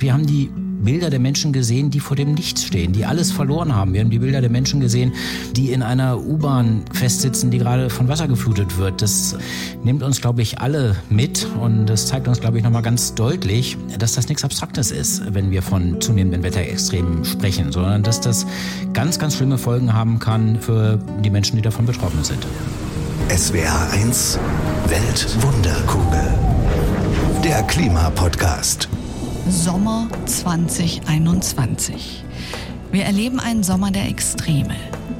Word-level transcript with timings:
Wir 0.00 0.14
haben 0.14 0.24
die 0.24 0.50
Bilder 0.82 1.10
der 1.10 1.20
Menschen 1.20 1.52
gesehen, 1.52 1.90
die 1.90 2.00
vor 2.00 2.16
dem 2.16 2.32
Nichts 2.32 2.64
stehen, 2.64 2.94
die 2.94 3.04
alles 3.04 3.30
verloren 3.30 3.76
haben. 3.76 3.92
Wir 3.92 4.00
haben 4.00 4.08
die 4.08 4.18
Bilder 4.18 4.40
der 4.40 4.48
Menschen 4.48 4.80
gesehen, 4.80 5.12
die 5.54 5.72
in 5.72 5.82
einer 5.82 6.18
U-Bahn 6.18 6.84
festsitzen, 6.90 7.50
die 7.50 7.58
gerade 7.58 7.90
von 7.90 8.08
Wasser 8.08 8.26
geflutet 8.26 8.78
wird. 8.78 9.02
Das 9.02 9.36
nimmt 9.84 10.02
uns, 10.02 10.22
glaube 10.22 10.40
ich, 10.40 10.58
alle 10.58 10.96
mit 11.10 11.46
und 11.60 11.84
das 11.84 12.06
zeigt 12.06 12.28
uns, 12.28 12.40
glaube 12.40 12.56
ich, 12.56 12.64
nochmal 12.64 12.80
ganz 12.80 13.14
deutlich, 13.14 13.76
dass 13.98 14.14
das 14.14 14.26
nichts 14.28 14.42
Abstraktes 14.42 14.90
ist, 14.90 15.34
wenn 15.34 15.50
wir 15.50 15.60
von 15.60 16.00
zunehmenden 16.00 16.42
Wetterextremen 16.42 17.26
sprechen, 17.26 17.70
sondern 17.70 18.02
dass 18.02 18.22
das 18.22 18.46
ganz, 18.94 19.18
ganz 19.18 19.36
schlimme 19.36 19.58
Folgen 19.58 19.92
haben 19.92 20.18
kann 20.18 20.58
für 20.62 20.98
die 21.22 21.28
Menschen, 21.28 21.56
die 21.56 21.62
davon 21.62 21.84
betroffen 21.84 22.24
sind. 22.24 22.46
SWR 23.28 23.90
1 23.92 24.38
Weltwunderkugel. 24.88 26.34
Der 27.44 27.62
Klimapodcast. 27.64 28.88
Sommer 29.50 30.08
2021. 30.26 32.24
Wir 32.92 33.02
erleben 33.02 33.40
einen 33.40 33.64
Sommer 33.64 33.90
der 33.90 34.06
Extreme. 34.06 34.76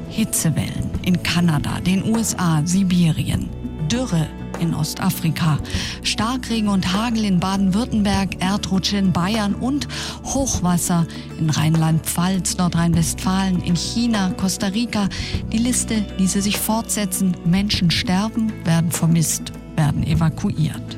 Hitzewellen 0.09 0.89
in 1.03 1.21
Kanada, 1.21 1.81
den 1.81 2.09
USA, 2.09 2.61
Sibirien, 2.63 3.49
Dürre 3.91 4.27
in 4.61 4.73
Ostafrika, 4.73 5.59
Starkregen 6.03 6.69
und 6.69 6.93
Hagel 6.93 7.25
in 7.25 7.41
Baden-Württemberg, 7.41 8.41
Erdrutsche 8.41 8.97
in 8.97 9.11
Bayern 9.11 9.53
und 9.53 9.89
Hochwasser 10.23 11.05
in 11.37 11.49
Rheinland-Pfalz, 11.49 12.55
Nordrhein-Westfalen, 12.55 13.61
in 13.61 13.75
China, 13.75 14.31
Costa 14.37 14.67
Rica. 14.67 15.09
Die 15.51 15.57
Liste 15.57 16.05
ließe 16.17 16.41
sich 16.41 16.57
fortsetzen. 16.57 17.35
Menschen 17.43 17.91
sterben, 17.91 18.53
werden 18.63 18.91
vermisst, 18.91 19.51
werden 19.75 20.07
evakuiert. 20.07 20.97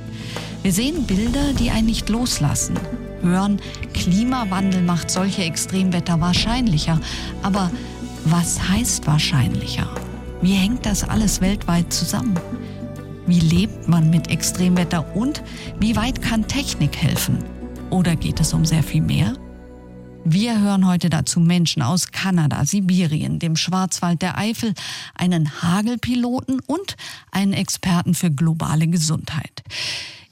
Wir 0.61 0.71
sehen 0.71 1.07
Bilder, 1.07 1.53
die 1.53 1.71
einen 1.71 1.88
nicht 1.88 2.09
loslassen 2.09 2.77
hören, 3.23 3.59
Klimawandel 3.93 4.81
macht 4.81 5.09
solche 5.09 5.43
Extremwetter 5.43 6.21
wahrscheinlicher. 6.21 6.99
Aber 7.41 7.71
was 8.25 8.69
heißt 8.69 9.07
wahrscheinlicher? 9.07 9.88
Wie 10.41 10.53
hängt 10.53 10.85
das 10.85 11.03
alles 11.03 11.41
weltweit 11.41 11.91
zusammen? 11.91 12.38
Wie 13.25 13.39
lebt 13.39 13.88
man 13.88 14.09
mit 14.09 14.30
Extremwetter 14.30 15.15
und 15.15 15.41
wie 15.80 15.95
weit 15.95 16.21
kann 16.21 16.47
Technik 16.47 16.97
helfen? 16.97 17.38
Oder 17.89 18.15
geht 18.15 18.39
es 18.39 18.53
um 18.53 18.65
sehr 18.65 18.83
viel 18.83 19.02
mehr? 19.02 19.33
Wir 20.25 20.59
hören 20.61 20.87
heute 20.87 21.09
dazu 21.09 21.41
Menschen 21.41 21.81
aus 21.81 22.11
Kanada, 22.11 22.63
Sibirien, 22.65 23.39
dem 23.39 23.58
Schwarzwald 23.58 24.21
der 24.21 24.37
Eifel, 24.37 24.73
einen 25.15 25.61
Hagelpiloten 25.61 26.61
und 26.65 26.95
einen 27.31 27.52
Experten 27.52 28.13
für 28.13 28.31
globale 28.31 28.87
Gesundheit. 28.87 29.63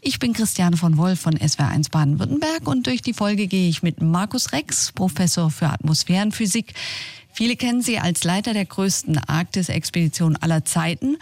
Ich 0.03 0.17
bin 0.17 0.33
Christiane 0.33 0.77
von 0.77 0.97
Wolf 0.97 1.19
von 1.19 1.37
SWR1 1.37 1.91
Baden-Württemberg 1.91 2.67
und 2.67 2.87
durch 2.87 3.03
die 3.03 3.13
Folge 3.13 3.45
gehe 3.45 3.69
ich 3.69 3.83
mit 3.83 4.01
Markus 4.01 4.51
Rex, 4.51 4.91
Professor 4.91 5.51
für 5.51 5.67
Atmosphärenphysik. 5.67 6.73
Viele 7.31 7.55
kennen 7.55 7.83
Sie 7.83 7.99
als 7.99 8.23
Leiter 8.23 8.53
der 8.53 8.65
größten 8.65 9.19
Arktis-Expedition 9.19 10.37
aller 10.37 10.65
Zeiten. 10.65 11.17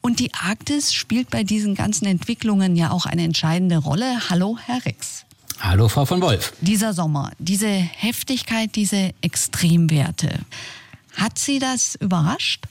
Und 0.00 0.20
die 0.20 0.32
Arktis 0.32 0.94
spielt 0.94 1.28
bei 1.28 1.44
diesen 1.44 1.74
ganzen 1.74 2.06
Entwicklungen 2.06 2.76
ja 2.76 2.92
auch 2.92 3.04
eine 3.04 3.24
entscheidende 3.24 3.76
Rolle. 3.76 4.30
Hallo, 4.30 4.56
Herr 4.64 4.82
Rex. 4.86 5.26
Hallo, 5.60 5.90
Frau 5.90 6.06
von 6.06 6.22
Wolf. 6.22 6.54
Dieser 6.62 6.94
Sommer, 6.94 7.30
diese 7.38 7.68
Heftigkeit, 7.68 8.74
diese 8.74 9.10
Extremwerte, 9.20 10.30
hat 11.14 11.38
Sie 11.38 11.58
das 11.58 11.94
überrascht? 11.96 12.64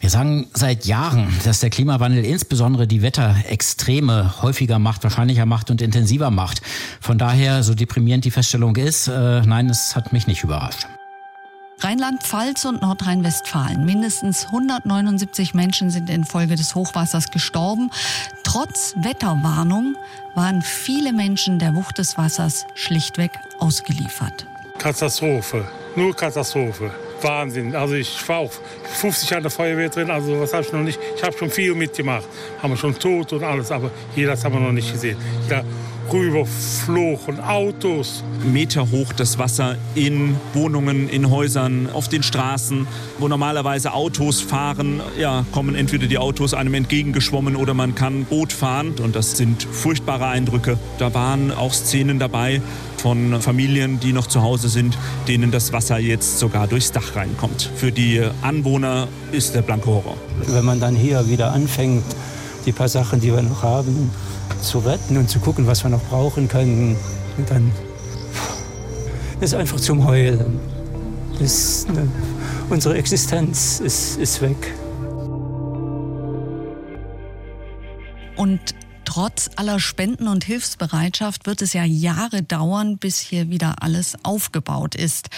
Wir 0.00 0.08
sagen 0.08 0.48
seit 0.54 0.86
Jahren, 0.86 1.28
dass 1.44 1.60
der 1.60 1.68
Klimawandel 1.68 2.24
insbesondere 2.24 2.86
die 2.86 3.02
Wetterextreme 3.02 4.40
häufiger 4.40 4.78
macht, 4.78 5.04
wahrscheinlicher 5.04 5.44
macht 5.44 5.70
und 5.70 5.82
intensiver 5.82 6.30
macht. 6.30 6.62
Von 7.02 7.18
daher, 7.18 7.62
so 7.62 7.74
deprimierend 7.74 8.24
die 8.24 8.30
Feststellung 8.30 8.76
ist, 8.76 9.08
äh, 9.08 9.42
nein, 9.42 9.68
es 9.68 9.94
hat 9.94 10.14
mich 10.14 10.26
nicht 10.26 10.42
überrascht. 10.42 10.86
Rheinland-Pfalz 11.80 12.64
und 12.64 12.80
Nordrhein-Westfalen. 12.80 13.84
Mindestens 13.84 14.46
179 14.46 15.52
Menschen 15.52 15.90
sind 15.90 16.08
infolge 16.08 16.56
des 16.56 16.74
Hochwassers 16.74 17.30
gestorben. 17.30 17.90
Trotz 18.42 18.94
Wetterwarnung 19.02 19.96
waren 20.34 20.62
viele 20.62 21.12
Menschen 21.12 21.58
der 21.58 21.74
Wucht 21.74 21.98
des 21.98 22.16
Wassers 22.16 22.66
schlichtweg 22.74 23.32
ausgeliefert. 23.58 24.46
Katastrophe, 24.78 25.66
nur 25.94 26.16
Katastrophe. 26.16 26.90
Wahnsinn. 27.22 27.74
Also 27.74 27.94
ich 27.94 28.28
war 28.28 28.38
auch 28.38 28.52
50 29.00 29.30
Jahre 29.30 29.50
Feuerwehr 29.50 29.88
drin, 29.88 30.10
also 30.10 30.40
was 30.40 30.52
habe 30.52 30.62
ich 30.62 30.72
noch 30.72 30.82
nicht. 30.82 30.98
Ich 31.16 31.22
habe 31.22 31.36
schon 31.36 31.50
viel 31.50 31.74
mitgemacht. 31.74 32.26
Haben 32.62 32.72
wir 32.72 32.76
schon 32.76 32.98
tot 32.98 33.32
und 33.32 33.42
alles, 33.42 33.70
aber 33.70 33.90
hier 34.14 34.26
das 34.28 34.44
haben 34.44 34.54
wir 34.54 34.60
noch 34.60 34.72
nicht 34.72 34.92
gesehen. 34.92 35.16
Da 35.48 35.64
rüberflogen 36.12 37.40
Autos. 37.40 38.24
Meter 38.44 38.90
hoch 38.90 39.12
das 39.12 39.38
Wasser 39.38 39.76
in 39.94 40.36
Wohnungen, 40.54 41.08
in 41.08 41.30
Häusern, 41.30 41.88
auf 41.92 42.08
den 42.08 42.22
Straßen, 42.22 42.86
wo 43.18 43.28
normalerweise 43.28 43.92
Autos 43.92 44.40
fahren. 44.40 45.00
Ja, 45.18 45.44
kommen 45.52 45.74
entweder 45.74 46.06
die 46.06 46.18
Autos 46.18 46.54
einem 46.54 46.74
entgegengeschwommen 46.74 47.56
oder 47.56 47.74
man 47.74 47.94
kann 47.94 48.24
Boot 48.24 48.52
fahren. 48.52 48.94
Und 49.02 49.16
das 49.16 49.36
sind 49.36 49.62
furchtbare 49.62 50.26
Eindrücke. 50.26 50.78
Da 50.98 51.14
waren 51.14 51.52
auch 51.52 51.72
Szenen 51.72 52.18
dabei, 52.18 52.60
von 53.00 53.40
Familien, 53.40 53.98
die 53.98 54.12
noch 54.12 54.26
zu 54.26 54.42
Hause 54.42 54.68
sind, 54.68 54.96
denen 55.26 55.50
das 55.50 55.72
Wasser 55.72 55.98
jetzt 55.98 56.38
sogar 56.38 56.66
durchs 56.66 56.92
Dach 56.92 57.16
reinkommt. 57.16 57.70
Für 57.74 57.90
die 57.90 58.22
Anwohner 58.42 59.08
ist 59.32 59.54
der 59.54 59.62
blanke 59.62 59.86
Horror. 59.86 60.16
Wenn 60.46 60.64
man 60.64 60.80
dann 60.80 60.94
hier 60.94 61.26
wieder 61.28 61.52
anfängt, 61.52 62.04
die 62.66 62.72
paar 62.72 62.88
Sachen, 62.88 63.20
die 63.20 63.32
wir 63.32 63.42
noch 63.42 63.62
haben, 63.62 64.10
zu 64.62 64.78
retten 64.78 65.16
und 65.16 65.28
zu 65.28 65.38
gucken, 65.38 65.66
was 65.66 65.82
wir 65.82 65.90
noch 65.90 66.02
brauchen 66.02 66.48
können, 66.48 66.96
dann 67.48 67.70
ist 69.40 69.54
einfach 69.54 69.80
zum 69.80 70.06
Heulen. 70.06 70.60
Das, 71.38 71.86
ne, 71.88 72.06
unsere 72.68 72.96
Existenz 72.98 73.80
ist, 73.80 74.18
ist 74.18 74.42
weg. 74.42 74.74
Und 78.36 78.60
Trotz 79.12 79.50
aller 79.56 79.80
Spenden 79.80 80.28
und 80.28 80.44
Hilfsbereitschaft 80.44 81.44
wird 81.44 81.62
es 81.62 81.72
ja 81.72 81.82
Jahre 81.82 82.44
dauern, 82.44 82.96
bis 82.96 83.18
hier 83.18 83.50
wieder 83.50 83.82
alles 83.82 84.16
aufgebaut 84.22 84.94
ist. 84.94 85.30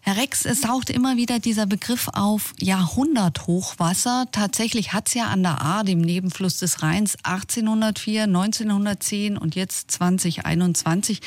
Herr 0.00 0.16
Rex, 0.16 0.44
es 0.44 0.60
taucht 0.60 0.90
immer 0.90 1.16
wieder 1.16 1.40
dieser 1.40 1.66
Begriff 1.66 2.06
auf 2.12 2.54
Jahrhunderthochwasser. 2.60 4.26
Tatsächlich 4.30 4.92
hat 4.92 5.08
es 5.08 5.14
ja 5.14 5.24
an 5.24 5.42
der 5.42 5.60
A, 5.60 5.82
dem 5.82 6.00
Nebenfluss 6.00 6.58
des 6.58 6.84
Rheins, 6.84 7.16
1804, 7.24 8.22
1910 8.22 9.36
und 9.36 9.56
jetzt 9.56 9.90
2021 9.90 11.20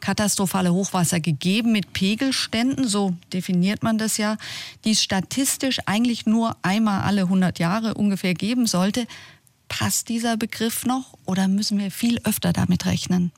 katastrophale 0.00 0.72
Hochwasser 0.72 1.20
gegeben 1.20 1.72
mit 1.72 1.92
Pegelständen, 1.92 2.88
so 2.88 3.12
definiert 3.32 3.82
man 3.82 3.98
das 3.98 4.16
ja, 4.16 4.38
die 4.86 4.92
es 4.92 5.02
statistisch 5.02 5.80
eigentlich 5.84 6.24
nur 6.24 6.56
einmal 6.62 7.02
alle 7.02 7.22
100 7.22 7.58
Jahre 7.58 7.92
ungefähr 7.92 8.32
geben 8.32 8.66
sollte. 8.66 9.06
Passt 9.72 10.10
dieser 10.10 10.36
Begriff 10.36 10.84
noch 10.84 11.14
oder 11.24 11.48
müssen 11.48 11.78
wir 11.78 11.90
viel 11.90 12.20
öfter 12.24 12.52
damit 12.52 12.84
rechnen? 12.84 13.32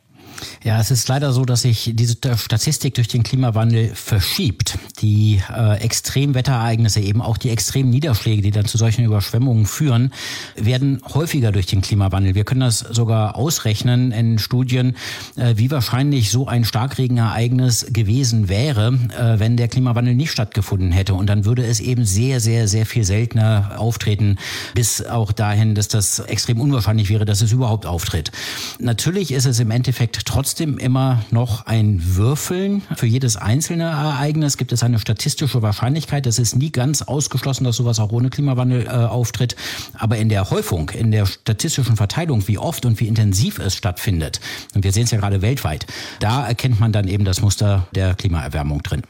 Ja, 0.62 0.80
es 0.80 0.90
ist 0.90 1.08
leider 1.08 1.32
so, 1.32 1.44
dass 1.44 1.62
sich 1.62 1.92
diese 1.94 2.16
Statistik 2.36 2.94
durch 2.94 3.08
den 3.08 3.22
Klimawandel 3.22 3.90
verschiebt. 3.94 4.78
Die 5.00 5.42
äh, 5.54 5.78
Extremwetterereignisse, 5.78 7.00
eben 7.00 7.20
auch 7.20 7.36
die 7.36 7.50
extremen 7.50 7.90
Niederschläge, 7.90 8.42
die 8.42 8.50
dann 8.50 8.64
zu 8.64 8.78
solchen 8.78 9.04
Überschwemmungen 9.04 9.66
führen, 9.66 10.12
werden 10.56 11.00
häufiger 11.12 11.52
durch 11.52 11.66
den 11.66 11.82
Klimawandel. 11.82 12.34
Wir 12.34 12.44
können 12.44 12.60
das 12.60 12.78
sogar 12.78 13.36
ausrechnen 13.36 14.12
in 14.12 14.38
Studien, 14.38 14.96
äh, 15.36 15.54
wie 15.56 15.70
wahrscheinlich 15.70 16.30
so 16.30 16.46
ein 16.46 16.64
Starkregenereignis 16.64 17.86
gewesen 17.90 18.48
wäre, 18.48 18.98
äh, 19.18 19.38
wenn 19.38 19.56
der 19.56 19.68
Klimawandel 19.68 20.14
nicht 20.14 20.30
stattgefunden 20.30 20.92
hätte. 20.92 21.14
Und 21.14 21.26
dann 21.28 21.44
würde 21.44 21.64
es 21.64 21.80
eben 21.80 22.04
sehr, 22.04 22.40
sehr, 22.40 22.68
sehr 22.68 22.86
viel 22.86 23.04
seltener 23.04 23.72
auftreten, 23.76 24.38
bis 24.74 25.04
auch 25.04 25.32
dahin, 25.32 25.74
dass 25.74 25.88
das 25.88 26.20
extrem 26.20 26.60
unwahrscheinlich 26.60 27.10
wäre, 27.10 27.24
dass 27.24 27.42
es 27.42 27.52
überhaupt 27.52 27.86
auftritt. 27.86 28.32
Natürlich 28.78 29.32
ist 29.32 29.44
es 29.44 29.60
im 29.60 29.70
Endeffekt 29.70 30.23
trotzdem 30.24 30.78
immer 30.78 31.22
noch 31.30 31.66
ein 31.66 32.00
Würfeln. 32.16 32.82
Für 32.96 33.06
jedes 33.06 33.36
einzelne 33.36 33.84
Ereignis 33.84 34.56
gibt 34.56 34.72
es 34.72 34.82
eine 34.82 34.98
statistische 34.98 35.62
Wahrscheinlichkeit. 35.62 36.26
Es 36.26 36.38
ist 36.38 36.56
nie 36.56 36.70
ganz 36.70 37.02
ausgeschlossen, 37.02 37.64
dass 37.64 37.76
sowas 37.76 38.00
auch 38.00 38.12
ohne 38.12 38.30
Klimawandel 38.30 38.86
äh, 38.86 38.90
auftritt. 38.90 39.56
Aber 39.94 40.16
in 40.18 40.28
der 40.28 40.50
Häufung, 40.50 40.90
in 40.90 41.10
der 41.10 41.26
statistischen 41.26 41.96
Verteilung, 41.96 42.46
wie 42.48 42.58
oft 42.58 42.86
und 42.86 43.00
wie 43.00 43.08
intensiv 43.08 43.58
es 43.58 43.74
stattfindet, 43.74 44.40
und 44.74 44.84
wir 44.84 44.92
sehen 44.92 45.04
es 45.04 45.10
ja 45.10 45.18
gerade 45.18 45.42
weltweit, 45.42 45.86
da 46.20 46.46
erkennt 46.46 46.80
man 46.80 46.92
dann 46.92 47.08
eben 47.08 47.24
das 47.24 47.40
Muster 47.40 47.86
der 47.94 48.14
Klimaerwärmung 48.14 48.82
drin. 48.82 49.02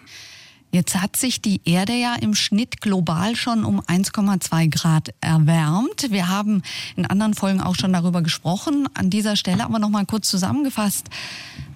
Jetzt 0.75 1.01
hat 1.01 1.15
sich 1.15 1.41
die 1.41 1.61
Erde 1.65 1.93
ja 1.93 2.17
im 2.17 2.35
Schnitt 2.35 2.81
global 2.81 3.37
schon 3.37 3.65
um 3.65 3.81
1,2 3.81 4.77
Grad 4.77 5.15
erwärmt. 5.21 6.11
Wir 6.11 6.29
haben 6.29 6.63
in 6.97 7.07
anderen 7.07 7.35
Folgen 7.35 7.61
auch 7.61 7.77
schon 7.77 7.93
darüber 7.93 8.23
gesprochen. 8.23 8.89
An 8.93 9.09
dieser 9.09 9.37
Stelle 9.37 9.65
aber 9.65 9.79
noch 9.79 9.91
mal 9.91 10.05
kurz 10.05 10.29
zusammengefasst. 10.29 11.11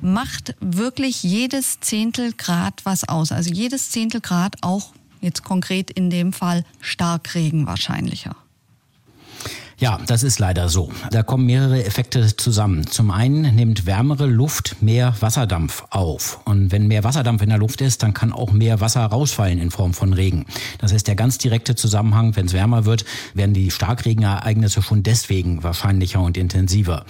Macht 0.01 0.57
wirklich 0.59 1.23
jedes 1.23 1.79
Zehntel 1.79 2.33
Grad 2.33 2.85
was 2.87 3.09
aus? 3.09 3.31
Also 3.31 3.55
jedes 3.55 3.91
Zehntel 3.91 4.21
Grad 4.21 4.57
auch 4.63 4.93
jetzt 5.21 5.45
konkret 5.45 5.93
in 5.93 6.11
dem 6.11 6.33
Fall 6.33 6.65
Starkregen 6.81 7.69
wahrscheinlicher? 7.69 8.35
Ja, 9.81 10.01
das 10.09 10.25
ist 10.25 10.41
leider 10.41 10.69
so. 10.69 10.91
Da 11.13 11.23
kommen 11.23 11.47
mehrere 11.47 11.85
Effekte 11.85 12.35
zusammen. 12.37 12.89
Zum 12.89 13.13
einen 13.13 13.55
nimmt 13.55 13.87
wärmere 13.87 14.27
Luft 14.27 14.83
mehr 14.83 15.15
Wasserdampf 15.21 15.85
auf. 15.91 16.41
Und 16.45 16.73
wenn 16.73 16.89
mehr 16.89 17.05
Wasserdampf 17.05 17.43
in 17.43 17.49
der 17.51 17.59
Luft 17.59 17.81
ist, 17.81 18.03
dann 18.03 18.13
kann 18.13 18.33
auch 18.33 18.51
mehr 18.51 18.81
Wasser 18.81 19.05
rausfallen 19.05 19.61
in 19.61 19.71
Form 19.71 19.95
von 19.95 20.13
Regen. 20.13 20.47
Das 20.79 20.91
ist 20.91 21.07
der 21.07 21.15
ganz 21.15 21.39
direkte 21.39 21.77
Zusammenhang. 21.77 22.35
Wenn 22.35 22.47
es 22.47 22.55
wärmer 22.55 22.87
wird, 22.87 23.05
werden 23.35 23.55
die 23.55 23.71
Starkregenereignisse 23.71 24.83
schon 24.83 25.05
deswegen 25.05 25.63
wahrscheinlicher 25.63 26.21
und 26.23 26.37
intensiver. 26.37 27.05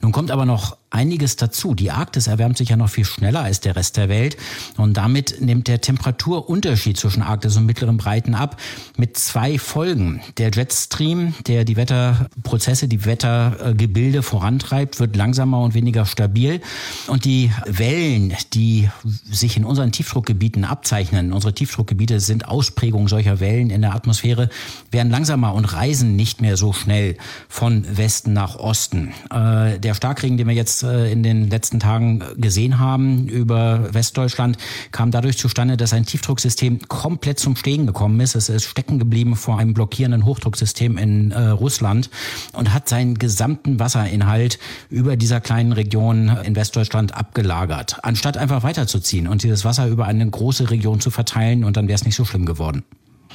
Nun 0.00 0.12
kommt 0.12 0.30
aber 0.30 0.46
noch 0.46 0.76
einiges 0.92 1.36
dazu. 1.36 1.74
Die 1.74 1.90
Arktis 1.90 2.26
erwärmt 2.26 2.58
sich 2.58 2.68
ja 2.68 2.76
noch 2.76 2.90
viel 2.90 3.04
schneller 3.04 3.40
als 3.40 3.60
der 3.60 3.76
Rest 3.76 3.96
der 3.96 4.08
Welt 4.08 4.36
und 4.76 4.96
damit 4.96 5.40
nimmt 5.40 5.68
der 5.68 5.80
Temperaturunterschied 5.80 6.96
zwischen 6.96 7.22
Arktis 7.22 7.56
und 7.56 7.66
mittleren 7.66 7.96
Breiten 7.96 8.34
ab 8.34 8.60
mit 8.96 9.16
zwei 9.16 9.58
Folgen. 9.58 10.20
Der 10.38 10.50
Jetstream, 10.50 11.34
der 11.46 11.64
die 11.64 11.76
Wetterprozesse, 11.76 12.88
die 12.88 13.04
Wettergebilde 13.04 14.22
vorantreibt, 14.22 15.00
wird 15.00 15.16
langsamer 15.16 15.60
und 15.60 15.74
weniger 15.74 16.04
stabil 16.06 16.60
und 17.06 17.24
die 17.24 17.50
Wellen, 17.66 18.34
die 18.52 18.90
sich 19.30 19.56
in 19.56 19.64
unseren 19.64 19.92
Tiefdruckgebieten 19.92 20.64
abzeichnen, 20.64 21.32
unsere 21.32 21.54
Tiefdruckgebiete 21.54 22.20
sind 22.20 22.48
Ausprägungen 22.48 23.08
solcher 23.08 23.40
Wellen 23.40 23.70
in 23.70 23.82
der 23.82 23.94
Atmosphäre, 23.94 24.50
werden 24.90 25.10
langsamer 25.10 25.54
und 25.54 25.64
reisen 25.64 26.16
nicht 26.16 26.40
mehr 26.40 26.56
so 26.56 26.72
schnell 26.72 27.16
von 27.48 27.84
Westen 27.96 28.32
nach 28.32 28.56
Osten. 28.56 29.12
Äh, 29.30 29.78
der 29.78 29.94
Starkregen, 29.94 30.36
den 30.36 30.48
wir 30.48 30.54
jetzt 30.54 30.81
äh, 30.82 31.10
in 31.10 31.22
den 31.22 31.50
letzten 31.50 31.80
Tagen 31.80 32.22
gesehen 32.36 32.78
haben 32.78 33.28
über 33.28 33.92
Westdeutschland, 33.92 34.56
kam 34.90 35.10
dadurch 35.10 35.38
zustande, 35.38 35.76
dass 35.76 35.92
ein 35.92 36.06
Tiefdrucksystem 36.06 36.80
komplett 36.88 37.38
zum 37.38 37.56
Stehen 37.56 37.86
gekommen 37.86 38.20
ist. 38.20 38.34
Es 38.34 38.48
ist 38.48 38.64
stecken 38.64 38.98
geblieben 38.98 39.36
vor 39.36 39.58
einem 39.58 39.74
blockierenden 39.74 40.24
Hochdrucksystem 40.24 40.98
in 40.98 41.30
äh, 41.30 41.48
Russland 41.48 42.10
und 42.52 42.72
hat 42.72 42.88
seinen 42.88 43.18
gesamten 43.18 43.78
Wasserinhalt 43.78 44.58
über 44.90 45.16
dieser 45.16 45.40
kleinen 45.40 45.72
Region 45.72 46.36
in 46.44 46.56
Westdeutschland 46.56 47.14
abgelagert, 47.14 47.98
anstatt 48.02 48.36
einfach 48.36 48.62
weiterzuziehen 48.62 49.28
und 49.28 49.42
dieses 49.42 49.64
Wasser 49.64 49.86
über 49.88 50.06
eine 50.06 50.28
große 50.28 50.70
Region 50.70 51.00
zu 51.00 51.10
verteilen 51.10 51.64
und 51.64 51.76
dann 51.76 51.88
wäre 51.88 51.96
es 51.96 52.04
nicht 52.04 52.16
so 52.16 52.24
schlimm 52.24 52.46
geworden. 52.46 52.84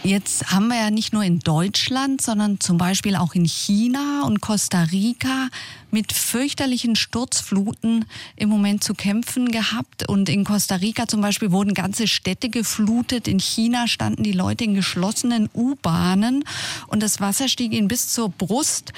Jetzt 0.03 0.51
haben 0.51 0.67
wir 0.67 0.77
ja 0.77 0.89
nicht 0.89 1.11
nur 1.11 1.23
in 1.23 1.39
Deutschland, 1.39 2.21
sondern 2.21 2.59
zum 2.59 2.77
Beispiel 2.77 3.15
auch 3.15 3.33
in 3.33 3.45
China 3.45 4.23
und 4.25 4.39
Costa 4.39 4.83
Rica 4.83 5.49
mit 5.91 6.13
fürchterlichen 6.13 6.95
Sturzfluten 6.95 8.05
im 8.35 8.49
Moment 8.49 8.83
zu 8.83 8.94
kämpfen 8.94 9.51
gehabt. 9.51 10.07
Und 10.07 10.29
in 10.29 10.45
Costa 10.45 10.75
Rica 10.75 11.07
zum 11.07 11.21
Beispiel 11.21 11.51
wurden 11.51 11.73
ganze 11.73 12.07
Städte 12.07 12.49
geflutet. 12.49 13.27
In 13.27 13.39
China 13.39 13.88
standen 13.88 14.23
die 14.23 14.31
Leute 14.31 14.63
in 14.63 14.75
geschlossenen 14.75 15.49
U-Bahnen 15.53 16.44
und 16.88 17.03
das 17.03 17.19
Wasser 17.19 17.49
stieg 17.49 17.73
ihnen 17.73 17.88
bis 17.88 18.07
zur 18.07 18.29
Brust. 18.29 18.94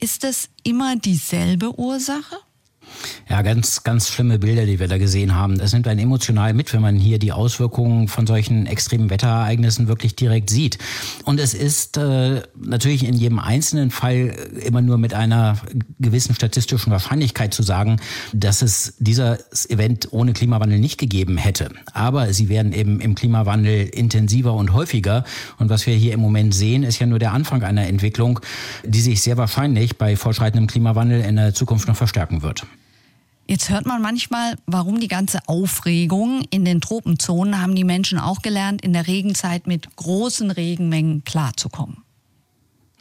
Ist 0.00 0.24
das 0.24 0.48
immer 0.64 0.96
dieselbe 0.96 1.78
Ursache? 1.78 2.36
Ja, 3.28 3.42
ganz, 3.42 3.82
ganz 3.84 4.08
schlimme 4.08 4.38
Bilder, 4.38 4.66
die 4.66 4.80
wir 4.80 4.88
da 4.88 4.98
gesehen 4.98 5.34
haben. 5.34 5.58
Das 5.58 5.72
nimmt 5.72 5.86
einen 5.86 6.00
emotional 6.00 6.52
mit, 6.52 6.72
wenn 6.72 6.82
man 6.82 6.96
hier 6.96 7.18
die 7.18 7.32
Auswirkungen 7.32 8.08
von 8.08 8.26
solchen 8.26 8.66
extremen 8.66 9.10
Wetterereignissen 9.10 9.88
wirklich 9.88 10.16
direkt 10.16 10.50
sieht. 10.50 10.78
Und 11.24 11.38
es 11.38 11.54
ist 11.54 11.96
äh, 11.96 12.42
natürlich 12.56 13.04
in 13.04 13.14
jedem 13.14 13.38
einzelnen 13.38 13.90
Fall 13.90 14.34
immer 14.64 14.82
nur 14.82 14.98
mit 14.98 15.14
einer 15.14 15.58
gewissen 15.98 16.34
statistischen 16.34 16.92
Wahrscheinlichkeit 16.92 17.54
zu 17.54 17.62
sagen, 17.62 18.00
dass 18.32 18.62
es 18.62 18.94
dieses 18.98 19.68
Event 19.70 20.08
ohne 20.10 20.32
Klimawandel 20.32 20.78
nicht 20.78 20.98
gegeben 20.98 21.36
hätte. 21.36 21.70
Aber 21.92 22.32
sie 22.32 22.48
werden 22.48 22.72
eben 22.72 23.00
im 23.00 23.14
Klimawandel 23.14 23.88
intensiver 23.88 24.54
und 24.54 24.72
häufiger. 24.72 25.24
Und 25.58 25.70
was 25.70 25.86
wir 25.86 25.94
hier 25.94 26.14
im 26.14 26.20
Moment 26.20 26.54
sehen, 26.54 26.82
ist 26.82 26.98
ja 26.98 27.06
nur 27.06 27.18
der 27.18 27.32
Anfang 27.32 27.62
einer 27.62 27.86
Entwicklung, 27.86 28.40
die 28.84 29.00
sich 29.00 29.22
sehr 29.22 29.36
wahrscheinlich 29.36 29.98
bei 29.98 30.16
fortschreitendem 30.16 30.66
Klimawandel 30.66 31.20
in 31.20 31.36
der 31.36 31.54
Zukunft 31.54 31.88
noch 31.88 31.96
verstärken 31.96 32.42
wird. 32.42 32.66
Jetzt 33.50 33.68
hört 33.68 33.84
man 33.84 34.00
manchmal, 34.00 34.54
warum 34.66 35.00
die 35.00 35.08
ganze 35.08 35.40
Aufregung 35.48 36.42
in 36.50 36.64
den 36.64 36.80
Tropenzonen 36.80 37.60
haben 37.60 37.74
die 37.74 37.82
Menschen 37.82 38.20
auch 38.20 38.42
gelernt, 38.42 38.80
in 38.80 38.92
der 38.92 39.08
Regenzeit 39.08 39.66
mit 39.66 39.96
großen 39.96 40.52
Regenmengen 40.52 41.24
klarzukommen. 41.24 41.96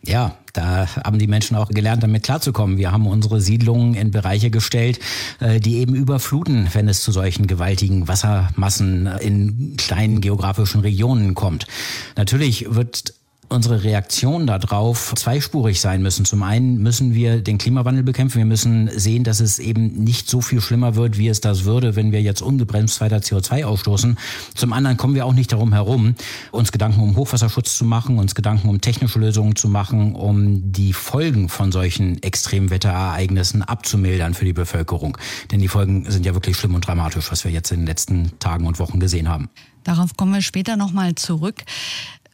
Ja, 0.04 0.40
da 0.54 0.88
haben 1.04 1.20
die 1.20 1.28
Menschen 1.28 1.56
auch 1.56 1.70
gelernt, 1.70 2.02
damit 2.02 2.24
klarzukommen. 2.24 2.80
Wir 2.80 2.92
haben 2.92 3.06
unsere 3.06 3.42
Siedlungen 3.42 3.94
in 3.94 4.10
Bereiche 4.10 4.50
gestellt, 4.50 5.00
äh, 5.40 5.60
die 5.60 5.76
eben 5.76 5.94
überfluten, 5.94 6.68
wenn 6.74 6.90
es 6.90 7.04
zu 7.04 7.12
solchen 7.12 7.46
gewaltigen 7.46 8.08
Wassermassen 8.08 9.06
in 9.06 9.76
kleinen 9.78 10.20
geografischen 10.20 10.82
Regionen 10.82 11.36
kommt. 11.36 11.68
Natürlich 12.16 12.74
wird 12.74 13.14
unsere 13.50 13.84
Reaktion 13.84 14.46
darauf 14.46 15.14
zweispurig 15.16 15.82
sein 15.82 16.02
müssen. 16.02 16.24
Zum 16.24 16.44
einen 16.44 16.78
müssen 16.78 17.16
wir 17.16 17.42
den 17.42 17.58
Klimawandel 17.58 18.04
bekämpfen. 18.04 18.38
Wir 18.38 18.46
müssen 18.46 18.90
sehen, 18.98 19.24
dass 19.24 19.40
es 19.40 19.58
eben 19.58 20.04
nicht 20.04 20.30
so 20.30 20.42
viel 20.42 20.62
schlimmer 20.62 20.96
wird, 20.96 21.18
wie 21.18 21.28
es 21.28 21.42
das 21.42 21.66
würde, 21.66 21.96
wenn 21.96 22.12
wir 22.12 22.22
jetzt 22.22 22.42
ungebremst 22.42 23.02
weiter 23.02 23.18
CO2 23.18 23.66
ausstoßen. 23.66 24.18
Zum 24.54 24.74
anderen 24.74 24.98
kommen 24.98 25.16
wir 25.16 25.26
auch 25.26 25.34
nicht 25.34 25.52
darum 25.52 25.74
herum, 25.74 26.16
uns 26.52 26.72
Gedanken 26.72 27.02
um 27.02 27.16
Hochwasserschutz 27.16 27.76
zu 27.76 27.86
machen, 27.86 28.20
uns 28.20 28.36
Gedanken 28.36 28.70
um 28.70 28.82
technische 28.82 29.20
Lösungen 29.20 29.56
zu 29.56 29.68
machen, 29.68 30.16
um 30.16 30.72
die 30.72 30.94
Folgen 30.94 31.50
von 31.50 31.72
solchen 31.72 32.22
Extremwetterereignissen 32.22 33.64
abzumildern 33.64 34.36
für 34.36 34.46
die 34.46 34.54
Bevölkerung. 34.54 35.18
Denn 35.52 35.60
die 35.60 35.68
Folgen 35.68 36.10
sind 36.10 36.26
ja 36.26 36.36
wirklich 36.36 36.56
schlimm 36.56 36.76
und 36.76 36.86
dramatisch, 36.86 37.32
was 37.32 37.44
wir 37.44 37.52
jetzt 37.52 37.72
in 37.72 37.80
den 37.80 37.88
letzten 37.88 38.38
Tagen 38.40 38.68
und 38.68 38.78
Wochen 38.78 39.00
gesehen 39.00 39.28
haben. 39.28 39.50
Darauf 39.84 40.16
kommen 40.16 40.34
wir 40.34 40.42
später 40.42 40.76
nochmal 40.76 41.16
zurück. 41.16 41.64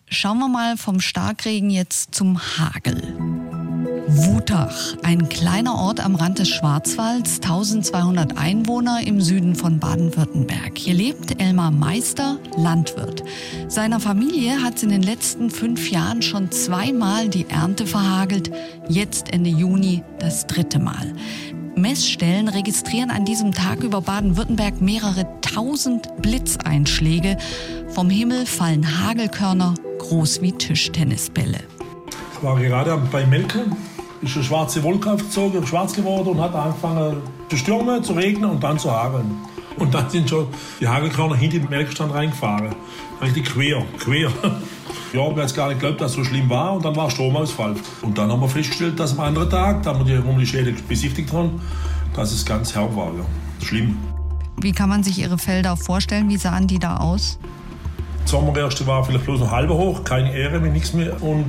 Schauen 0.08 0.38
wir 0.38 0.48
mal 0.48 0.78
vom 0.78 1.00
Starkregen 1.00 1.70
jetzt 1.70 2.14
zum 2.14 2.40
Hagel. 2.40 3.02
Wutach, 4.08 4.96
ein 5.02 5.30
kleiner 5.30 5.76
Ort 5.76 6.00
am 6.00 6.14
Rand 6.14 6.38
des 6.38 6.48
Schwarzwalds, 6.50 7.38
1200 7.42 8.38
Einwohner 8.38 9.02
im 9.06 9.20
Süden 9.20 9.56
von 9.56 9.80
Baden-Württemberg. 9.80 10.78
Hier 10.78 10.94
lebt 10.94 11.42
Elmar 11.42 11.72
Meister, 11.72 12.38
Landwirt. 12.56 13.24
Seiner 13.68 14.00
Familie 14.00 14.62
hat 14.62 14.76
es 14.76 14.84
in 14.84 14.90
den 14.90 15.02
letzten 15.02 15.50
fünf 15.50 15.90
Jahren 15.90 16.22
schon 16.22 16.52
zweimal 16.52 17.28
die 17.30 17.50
Ernte 17.50 17.88
verhagelt, 17.88 18.52
jetzt 18.88 19.34
Ende 19.34 19.50
Juni 19.50 20.04
das 20.20 20.46
dritte 20.46 20.78
Mal. 20.78 21.16
Messstellen 21.78 22.48
registrieren 22.48 23.12
an 23.12 23.26
diesem 23.26 23.52
Tag 23.52 23.84
über 23.84 24.02
Baden-Württemberg 24.02 24.80
mehrere 24.80 25.28
tausend 25.42 26.10
Blitzeinschläge. 26.22 27.38
Vom 27.90 28.10
Himmel 28.10 28.46
fallen 28.46 29.02
Hagelkörner 29.02 29.74
groß 30.00 30.42
wie 30.42 30.54
Tischtennisbälle. 30.54 31.60
Ich 32.34 32.44
war 32.44 32.60
gerade 32.60 32.98
bei 33.12 33.26
Melken, 33.26 33.76
ist 34.22 34.36
eine 34.36 34.46
schwarze 34.46 34.84
Wolke 34.84 35.12
aufgezogen, 35.12 35.68
schwarz 35.68 35.94
geworden 35.94 36.30
und 36.30 36.42
hat 36.42 36.56
angefangen 36.56 37.18
zu 37.50 37.58
stürmen, 37.58 38.04
zu 38.04 38.14
regnen 38.14 38.50
und 38.50 38.64
dann 38.64 38.80
zu 38.80 38.92
hageln. 38.92 39.32
Und 39.78 39.94
dann 39.94 40.10
sind 40.10 40.30
schon 40.30 40.48
die 40.80 40.88
Hagelkörner 40.88 41.36
hinter 41.36 41.60
den 41.60 41.70
Melkstand 41.70 42.14
reingefahren. 42.14 42.74
Richtig 43.22 43.46
quer, 43.46 43.84
quer. 44.00 44.32
Ja, 45.16 45.22
wir 45.22 45.30
haben 45.30 45.38
jetzt 45.40 45.56
gar 45.56 45.70
nicht 45.70 45.80
geglaubt, 45.80 46.02
dass 46.02 46.12
es 46.12 46.18
so 46.18 46.26
schlimm 46.26 46.50
war 46.50 46.74
und 46.74 46.84
dann 46.84 46.94
war 46.94 47.10
Stromausfall. 47.10 47.76
Und 48.02 48.18
dann 48.18 48.30
haben 48.30 48.42
wir 48.42 48.50
festgestellt, 48.50 49.00
dass 49.00 49.14
am 49.14 49.22
anderen 49.22 49.50
Tag, 49.50 49.82
da 49.84 49.98
wir 49.98 50.04
die, 50.04 50.22
wo 50.22 50.32
wir 50.32 50.40
die 50.40 50.46
Schäden 50.46 50.76
besichtigt 50.90 51.32
haben, 51.32 51.62
dass 52.14 52.34
es 52.34 52.46
ganz 52.46 52.76
herb 52.76 52.94
war. 52.98 53.14
Ja. 53.14 53.66
Schlimm. 53.66 53.98
Wie 54.60 54.74
kann 54.74 54.90
man 54.90 55.04
sich 55.04 55.18
Ihre 55.20 55.38
Felder 55.38 55.78
vorstellen? 55.78 56.28
Wie 56.28 56.36
sahen 56.36 56.68
die 56.68 56.80
da 56.80 56.98
aus? 56.98 57.40
Die 58.26 58.30
Sommergerste 58.30 58.86
war 58.88 59.06
vielleicht 59.06 59.24
bloß 59.24 59.40
noch 59.40 59.52
halber 59.52 59.76
hoch, 59.76 60.04
keine 60.04 60.34
Ähre 60.34 60.60
mehr, 60.60 60.74
nichts 60.74 60.92
mehr. 60.92 61.24
Und 61.24 61.46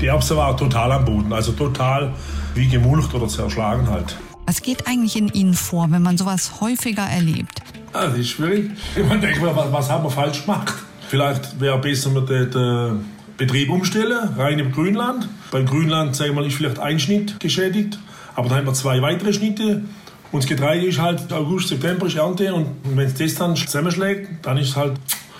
die 0.00 0.06
Erbse 0.06 0.36
war 0.36 0.56
total 0.56 0.92
am 0.92 1.04
Boden, 1.04 1.32
also 1.32 1.50
total 1.50 2.14
wie 2.54 2.68
gemulcht 2.68 3.12
oder 3.14 3.26
zerschlagen 3.26 3.90
halt. 3.90 4.16
Was 4.46 4.62
geht 4.62 4.86
eigentlich 4.86 5.16
in 5.16 5.26
Ihnen 5.26 5.54
vor, 5.54 5.90
wenn 5.90 6.02
man 6.02 6.16
sowas 6.16 6.60
häufiger 6.60 7.02
erlebt? 7.02 7.62
Ah, 7.92 8.06
das 8.06 8.18
ist 8.18 8.28
schwierig. 8.28 8.70
Man 9.08 9.20
denkt, 9.20 9.42
was, 9.42 9.72
was 9.72 9.90
haben 9.90 10.04
wir 10.04 10.10
falsch 10.10 10.46
gemacht? 10.46 10.72
Vielleicht 11.08 11.58
wäre 11.58 11.78
besser, 11.78 12.14
wir 12.14 12.20
den, 12.20 12.50
den 12.50 13.04
Betrieb 13.38 13.70
umstellen, 13.70 14.34
rein 14.36 14.58
im 14.58 14.72
Grünland. 14.72 15.26
Beim 15.50 15.64
Grünland, 15.64 16.14
sagen 16.14 16.34
wir, 16.34 16.44
ist 16.44 16.56
vielleicht 16.56 16.78
ein 16.78 17.00
Schnitt 17.00 17.40
geschädigt, 17.40 17.98
aber 18.34 18.50
dann 18.50 18.58
haben 18.58 18.66
wir 18.66 18.74
zwei 18.74 19.00
weitere 19.00 19.32
Schnitte. 19.32 19.82
Und 20.30 20.42
das 20.42 20.46
Getreide 20.46 20.84
ist 20.84 21.00
halt 21.00 21.32
August, 21.32 21.68
September 21.68 22.06
ist 22.06 22.16
Ernte 22.16 22.52
und 22.52 22.66
wenn 22.84 23.06
es 23.06 23.14
das 23.14 23.34
dann 23.36 23.56
zusammenschlägt, 23.56 24.44
dann 24.44 24.58
ist 24.58 24.68
es 24.68 24.76
halt 24.76 24.98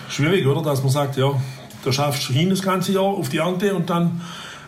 schwierig, 0.09 0.47
oder? 0.47 0.63
Dass 0.63 0.81
man 0.81 0.91
sagt, 0.91 1.17
ja, 1.17 1.31
da 1.85 1.91
schaffst 1.91 2.29
du 2.29 2.33
hin 2.33 2.49
das 2.49 2.63
ganze 2.63 2.93
Jahr 2.93 3.03
auf 3.03 3.29
die 3.29 3.37
Ernte 3.37 3.75
und 3.75 3.91
dann 3.91 4.21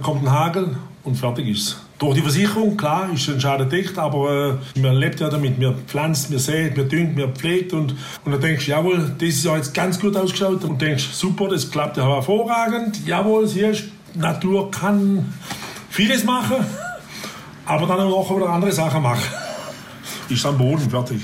kommt 0.03 0.23
ein 0.23 0.31
Hagel 0.31 0.75
und 1.03 1.15
fertig 1.15 1.47
ist 1.47 1.67
es. 1.67 1.77
Durch 2.01 2.15
die 2.15 2.23
Versicherung, 2.23 2.75
klar, 2.77 3.11
ist 3.13 3.29
ein 3.29 3.39
Schaden 3.39 3.69
deckt, 3.69 3.95
aber 3.99 4.59
äh, 4.75 4.79
man 4.79 4.95
lebt 4.95 5.19
ja 5.19 5.29
damit. 5.29 5.59
Wir 5.59 5.73
pflanzt, 5.85 6.31
wir 6.31 6.39
sät, 6.39 6.75
wir 6.75 6.85
düngt, 6.85 7.15
wir 7.15 7.27
pflegt 7.27 7.73
und, 7.73 7.95
und 8.25 8.31
dann 8.31 8.41
denkst 8.41 8.65
du, 8.65 8.71
jawohl, 8.71 9.13
das 9.19 9.29
ist 9.29 9.45
ja 9.45 9.55
jetzt 9.55 9.71
ganz 9.71 9.99
gut 9.99 10.17
ausgeschaut 10.17 10.63
und 10.63 10.81
denkst, 10.81 11.09
super, 11.11 11.47
das 11.47 11.69
klappt 11.69 11.97
ja 11.97 12.07
hervorragend. 12.07 13.05
Jawohl, 13.05 13.45
siehst, 13.47 13.83
Natur 14.15 14.71
kann 14.71 15.31
vieles 15.91 16.23
machen, 16.23 16.65
aber 17.67 17.85
dann 17.85 17.99
auch 17.99 18.35
wieder 18.35 18.49
andere 18.49 18.71
Sachen 18.71 19.03
machen. 19.03 19.31
Ist 20.27 20.43
am 20.43 20.57
Boden 20.57 20.89
fertig. 20.89 21.21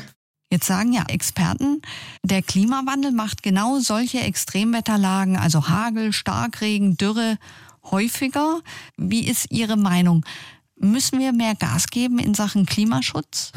Jetzt 0.51 0.67
sagen 0.67 0.93
ja 0.93 1.05
Experten, 1.07 1.81
der 2.21 2.43
Klimawandel 2.43 3.13
macht 3.13 3.41
genau 3.41 3.79
solche 3.79 4.19
Extremwetterlagen, 4.19 5.37
also 5.37 5.69
Hagel, 5.69 6.13
Starkregen, 6.13 6.97
Dürre, 6.97 7.39
häufiger. 7.89 8.59
Wie 8.95 9.27
ist 9.27 9.49
Ihre 9.49 9.75
Meinung? 9.75 10.23
Müssen 10.79 11.19
wir 11.19 11.33
mehr 11.33 11.55
Gas 11.55 11.87
geben 11.87 12.19
in 12.19 12.35
Sachen 12.35 12.65
Klimaschutz? 12.65 13.51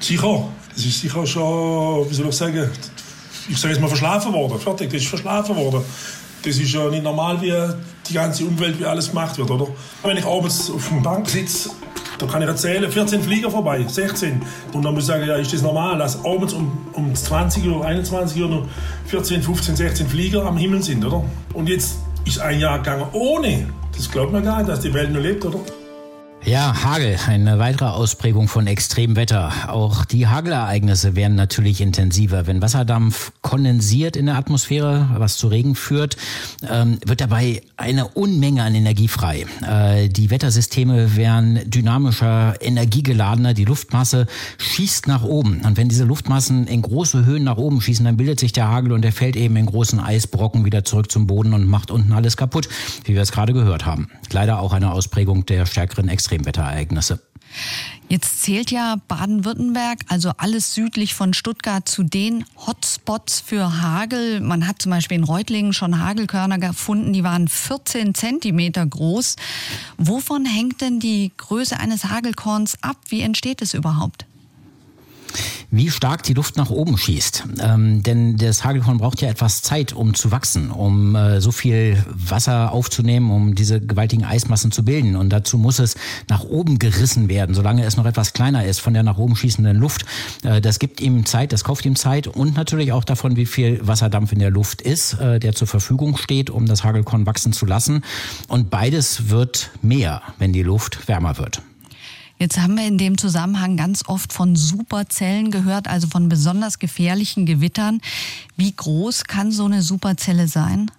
Sicher. 0.00 0.48
Es 0.76 0.84
ist 0.84 1.00
sicher 1.00 1.24
schon, 1.26 2.10
wie 2.10 2.14
soll 2.14 2.28
ich 2.28 2.34
sagen, 2.34 2.68
ich 3.48 3.56
sage 3.56 3.74
jetzt 3.74 3.80
mal 3.80 3.88
verschlafen 3.88 4.32
worden. 4.32 4.58
Fertig, 4.58 4.90
das 4.90 5.02
ist 5.02 5.08
verschlafen 5.08 5.54
worden. 5.54 5.84
Das 6.42 6.56
ist 6.58 6.72
ja 6.72 6.90
nicht 6.90 7.04
normal, 7.04 7.40
wie 7.40 7.54
die 8.08 8.14
ganze 8.14 8.44
Umwelt, 8.44 8.78
wie 8.80 8.84
alles 8.84 9.10
gemacht 9.10 9.38
wird, 9.38 9.50
oder? 9.50 9.68
Wenn 10.02 10.16
ich 10.16 10.26
abends 10.26 10.70
auf 10.70 10.88
der 10.88 10.96
Bank 10.96 11.28
sitze, 11.28 11.70
da 12.18 12.26
kann 12.26 12.42
ich 12.42 12.48
erzählen, 12.48 12.90
14 12.90 13.22
Flieger 13.22 13.50
vorbei, 13.50 13.84
16. 13.86 14.42
Und 14.72 14.84
dann 14.84 14.92
muss 14.92 15.04
ich 15.04 15.06
sagen, 15.06 15.26
ja, 15.26 15.36
ist 15.36 15.52
das 15.52 15.62
normal, 15.62 15.98
dass 15.98 16.24
abends 16.24 16.52
um, 16.52 16.88
um 16.94 17.14
20 17.14 17.64
Uhr, 17.66 17.86
21 17.86 18.42
Uhr 18.42 18.48
noch 18.48 18.66
14, 19.06 19.40
15, 19.40 19.76
16 19.76 20.08
Flieger 20.08 20.44
am 20.44 20.56
Himmel 20.56 20.82
sind, 20.82 21.04
oder? 21.04 21.24
Und 21.54 21.68
jetzt 21.68 21.98
ist 22.24 22.40
ein 22.40 22.58
Jahr 22.58 22.78
gegangen 22.78 23.06
ohne. 23.12 23.68
Das 23.96 24.10
glaubt 24.10 24.32
man 24.32 24.42
gar 24.42 24.58
nicht, 24.58 24.68
dass 24.68 24.80
die 24.80 24.92
Welt 24.92 25.12
noch 25.12 25.20
lebt, 25.20 25.44
oder? 25.44 25.60
Ja, 26.46 26.84
Hagel, 26.84 27.16
eine 27.26 27.58
weitere 27.58 27.86
Ausprägung 27.86 28.48
von 28.48 28.66
Extremwetter. 28.66 29.50
Auch 29.68 30.04
die 30.04 30.26
Hagelereignisse 30.26 31.16
werden 31.16 31.36
natürlich 31.36 31.80
intensiver. 31.80 32.46
Wenn 32.46 32.60
Wasserdampf 32.60 33.32
kondensiert 33.40 34.14
in 34.14 34.26
der 34.26 34.36
Atmosphäre, 34.36 35.08
was 35.16 35.38
zu 35.38 35.48
Regen 35.48 35.74
führt, 35.74 36.18
ähm, 36.68 36.98
wird 37.06 37.22
dabei 37.22 37.62
eine 37.78 38.08
Unmenge 38.08 38.62
an 38.62 38.74
Energie 38.74 39.08
frei. 39.08 39.46
Äh, 39.66 40.10
die 40.10 40.28
Wettersysteme 40.30 41.16
werden 41.16 41.60
dynamischer, 41.64 42.56
energiegeladener, 42.60 43.54
die 43.54 43.64
Luftmasse 43.64 44.26
schießt 44.58 45.06
nach 45.06 45.24
oben. 45.24 45.62
Und 45.64 45.78
wenn 45.78 45.88
diese 45.88 46.04
Luftmassen 46.04 46.66
in 46.66 46.82
große 46.82 47.24
Höhen 47.24 47.44
nach 47.44 47.56
oben 47.56 47.80
schießen, 47.80 48.04
dann 48.04 48.18
bildet 48.18 48.38
sich 48.38 48.52
der 48.52 48.68
Hagel 48.68 48.92
und 48.92 49.00
der 49.00 49.12
fällt 49.12 49.36
eben 49.36 49.56
in 49.56 49.64
großen 49.64 49.98
Eisbrocken 49.98 50.66
wieder 50.66 50.84
zurück 50.84 51.10
zum 51.10 51.26
Boden 51.26 51.54
und 51.54 51.66
macht 51.66 51.90
unten 51.90 52.12
alles 52.12 52.36
kaputt, 52.36 52.68
wie 53.04 53.14
wir 53.14 53.22
es 53.22 53.32
gerade 53.32 53.54
gehört 53.54 53.86
haben. 53.86 54.08
Leider 54.30 54.60
auch 54.60 54.74
eine 54.74 54.92
Ausprägung 54.92 55.46
der 55.46 55.64
stärkeren 55.64 56.10
Extremwetter. 56.10 56.33
Extremwetterereignisse. 56.34 57.20
Jetzt 58.08 58.42
zählt 58.42 58.70
ja 58.70 58.96
Baden-Württemberg, 59.08 60.00
also 60.08 60.32
alles 60.36 60.74
südlich 60.74 61.14
von 61.14 61.32
Stuttgart, 61.32 61.88
zu 61.88 62.02
den 62.02 62.44
Hotspots 62.66 63.40
für 63.40 63.80
Hagel. 63.80 64.40
Man 64.40 64.66
hat 64.66 64.82
zum 64.82 64.90
Beispiel 64.90 65.18
in 65.18 65.24
Reutlingen 65.24 65.72
schon 65.72 66.00
Hagelkörner 66.00 66.58
gefunden, 66.58 67.12
die 67.12 67.24
waren 67.24 67.48
14 67.48 68.14
Zentimeter 68.14 68.84
groß. 68.84 69.36
Wovon 69.96 70.44
hängt 70.44 70.80
denn 70.80 71.00
die 71.00 71.32
Größe 71.36 71.78
eines 71.78 72.04
Hagelkorns 72.06 72.76
ab? 72.82 72.96
Wie 73.08 73.20
entsteht 73.20 73.62
es 73.62 73.72
überhaupt? 73.72 74.26
Wie 75.70 75.90
stark 75.90 76.22
die 76.22 76.34
Luft 76.34 76.56
nach 76.56 76.70
oben 76.70 76.96
schießt. 76.96 77.44
Ähm, 77.60 78.02
denn 78.02 78.36
das 78.36 78.64
Hagelkorn 78.64 78.98
braucht 78.98 79.20
ja 79.20 79.28
etwas 79.28 79.62
Zeit, 79.62 79.92
um 79.92 80.14
zu 80.14 80.30
wachsen, 80.30 80.70
um 80.70 81.14
äh, 81.16 81.40
so 81.40 81.52
viel 81.52 82.04
Wasser 82.08 82.72
aufzunehmen, 82.72 83.30
um 83.30 83.54
diese 83.54 83.80
gewaltigen 83.80 84.24
Eismassen 84.24 84.72
zu 84.72 84.84
bilden. 84.84 85.16
Und 85.16 85.30
dazu 85.30 85.58
muss 85.58 85.78
es 85.78 85.96
nach 86.28 86.44
oben 86.44 86.78
gerissen 86.78 87.28
werden, 87.28 87.54
solange 87.54 87.84
es 87.84 87.96
noch 87.96 88.06
etwas 88.06 88.32
kleiner 88.32 88.64
ist 88.64 88.80
von 88.80 88.94
der 88.94 89.02
nach 89.02 89.18
oben 89.18 89.36
schießenden 89.36 89.76
Luft. 89.76 90.04
Äh, 90.42 90.60
das 90.60 90.78
gibt 90.78 91.00
ihm 91.00 91.26
Zeit, 91.26 91.52
das 91.52 91.64
kauft 91.64 91.84
ihm 91.86 91.96
Zeit 91.96 92.26
und 92.26 92.56
natürlich 92.56 92.92
auch 92.92 93.04
davon, 93.04 93.36
wie 93.36 93.46
viel 93.46 93.86
Wasserdampf 93.86 94.32
in 94.32 94.38
der 94.38 94.50
Luft 94.50 94.82
ist, 94.82 95.14
äh, 95.14 95.40
der 95.40 95.54
zur 95.54 95.68
Verfügung 95.68 96.16
steht, 96.16 96.50
um 96.50 96.66
das 96.66 96.84
Hagelkorn 96.84 97.26
wachsen 97.26 97.52
zu 97.52 97.66
lassen. 97.66 98.02
Und 98.48 98.70
beides 98.70 99.28
wird 99.28 99.70
mehr, 99.82 100.22
wenn 100.38 100.52
die 100.52 100.62
Luft 100.62 101.08
wärmer 101.08 101.38
wird. 101.38 101.62
Jetzt 102.44 102.60
haben 102.60 102.76
wir 102.76 102.86
in 102.86 102.98
dem 102.98 103.16
Zusammenhang 103.16 103.78
ganz 103.78 104.06
oft 104.06 104.34
von 104.34 104.54
Superzellen 104.54 105.50
gehört, 105.50 105.88
also 105.88 106.08
von 106.08 106.28
besonders 106.28 106.78
gefährlichen 106.78 107.46
Gewittern. 107.46 108.02
Wie 108.54 108.70
groß 108.70 109.24
kann 109.24 109.50
so 109.50 109.64
eine 109.64 109.80
Superzelle 109.80 110.46
sein? 110.46 110.90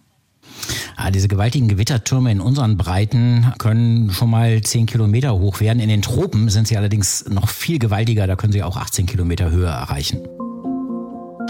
Ah, 0.96 1.12
diese 1.12 1.28
gewaltigen 1.28 1.68
Gewittertürme 1.68 2.32
in 2.32 2.42
unseren 2.42 2.78
Breiten 2.78 3.54
können 3.60 4.10
schon 4.12 4.32
mal 4.32 4.60
10 4.60 4.88
Kilometer 4.88 5.38
hoch 5.38 5.60
werden. 5.60 5.80
In 5.80 5.90
den 5.90 6.02
Tropen 6.02 6.50
sind 6.50 6.68
sie 6.68 6.78
allerdings 6.78 7.26
noch 7.30 7.48
viel 7.48 7.78
gewaltiger, 7.78 8.26
da 8.26 8.36
können 8.36 8.52
sie 8.52 8.64
auch 8.64 8.76
18 8.76 9.06
Kilometer 9.06 9.52
Höhe 9.52 9.68
erreichen. 9.68 10.22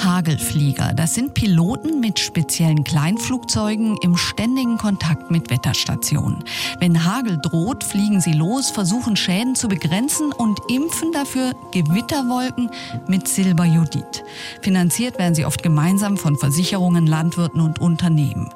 Hagelflieger. 0.03 0.93
Das 0.93 1.13
sind 1.13 1.33
Piloten 1.33 1.99
mit 1.99 2.19
speziellen 2.19 2.83
Kleinflugzeugen 2.83 3.97
im 4.01 4.17
ständigen 4.17 4.77
Kontakt 4.77 5.31
mit 5.31 5.49
Wetterstationen. 5.49 6.43
Wenn 6.79 7.05
Hagel 7.05 7.37
droht, 7.41 7.83
fliegen 7.83 8.21
sie 8.21 8.33
los, 8.33 8.69
versuchen 8.69 9.15
Schäden 9.15 9.55
zu 9.55 9.67
begrenzen 9.67 10.31
und 10.31 10.59
impfen 10.69 11.11
dafür 11.11 11.53
Gewitterwolken 11.71 12.69
mit 13.07 13.27
Silberjodid. 13.27 14.23
Finanziert 14.61 15.17
werden 15.17 15.35
sie 15.35 15.45
oft 15.45 15.63
gemeinsam 15.63 16.17
von 16.17 16.37
Versicherungen, 16.37 17.07
Landwirten 17.07 17.61
und 17.61 17.79
Unternehmen. 17.79 18.49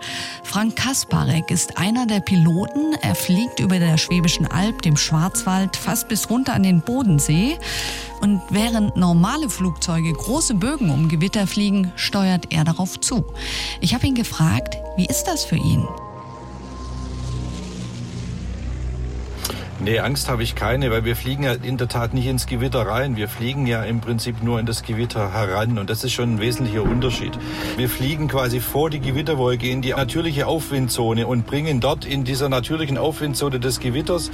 Frank 0.43 0.75
Kasparek 0.75 1.51
ist 1.51 1.77
einer 1.77 2.05
der 2.05 2.19
Piloten. 2.19 2.93
Er 3.01 3.15
fliegt 3.15 3.59
über 3.59 3.79
der 3.79 3.97
Schwäbischen 3.97 4.47
Alb, 4.47 4.81
dem 4.81 4.97
Schwarzwald, 4.97 5.75
fast 5.75 6.07
bis 6.07 6.29
runter 6.29 6.53
an 6.53 6.63
den 6.63 6.81
Bodensee. 6.81 7.57
Und 8.21 8.41
während 8.49 8.95
normale 8.97 9.49
Flugzeuge 9.49 10.11
große 10.13 10.55
Bögen 10.55 10.89
um 10.89 11.07
Gewitter 11.07 11.47
fliegen, 11.47 11.91
steuert 11.95 12.51
er 12.51 12.63
darauf 12.63 12.99
zu. 12.99 13.25
Ich 13.81 13.93
habe 13.93 14.07
ihn 14.07 14.15
gefragt, 14.15 14.77
wie 14.97 15.05
ist 15.05 15.23
das 15.25 15.45
für 15.45 15.57
ihn? 15.57 15.87
Nee, 19.81 19.99
Angst 19.99 20.27
habe 20.27 20.43
ich 20.43 20.55
keine, 20.55 20.91
weil 20.91 21.05
wir 21.05 21.15
fliegen 21.15 21.43
ja 21.43 21.53
in 21.53 21.77
der 21.77 21.87
Tat 21.87 22.13
nicht 22.13 22.27
ins 22.27 22.47
Gewitter 22.47 22.81
rein. 22.81 23.15
Wir 23.15 23.29
fliegen 23.29 23.65
ja 23.65 23.81
im 23.83 24.01
Prinzip 24.01 24.43
nur 24.43 24.59
in 24.59 24.65
das 24.65 24.83
Gewitter 24.83 25.31
heran 25.31 25.79
und 25.79 25.89
das 25.89 26.03
ist 26.03 26.11
schon 26.11 26.35
ein 26.35 26.41
wesentlicher 26.41 26.83
Unterschied. 26.83 27.31
Wir 27.77 27.87
fliegen 27.87 28.27
quasi 28.27 28.59
vor 28.59 28.89
die 28.89 28.99
Gewitterwolke 28.99 29.69
in 29.69 29.81
die 29.81 29.91
natürliche 29.91 30.47
Aufwindzone 30.47 31.25
und 31.27 31.47
bringen 31.47 31.79
dort 31.79 32.03
in 32.03 32.25
dieser 32.25 32.49
natürlichen 32.49 32.97
Aufwindzone 32.97 33.61
des 33.61 33.79
Gewitters 33.79 34.31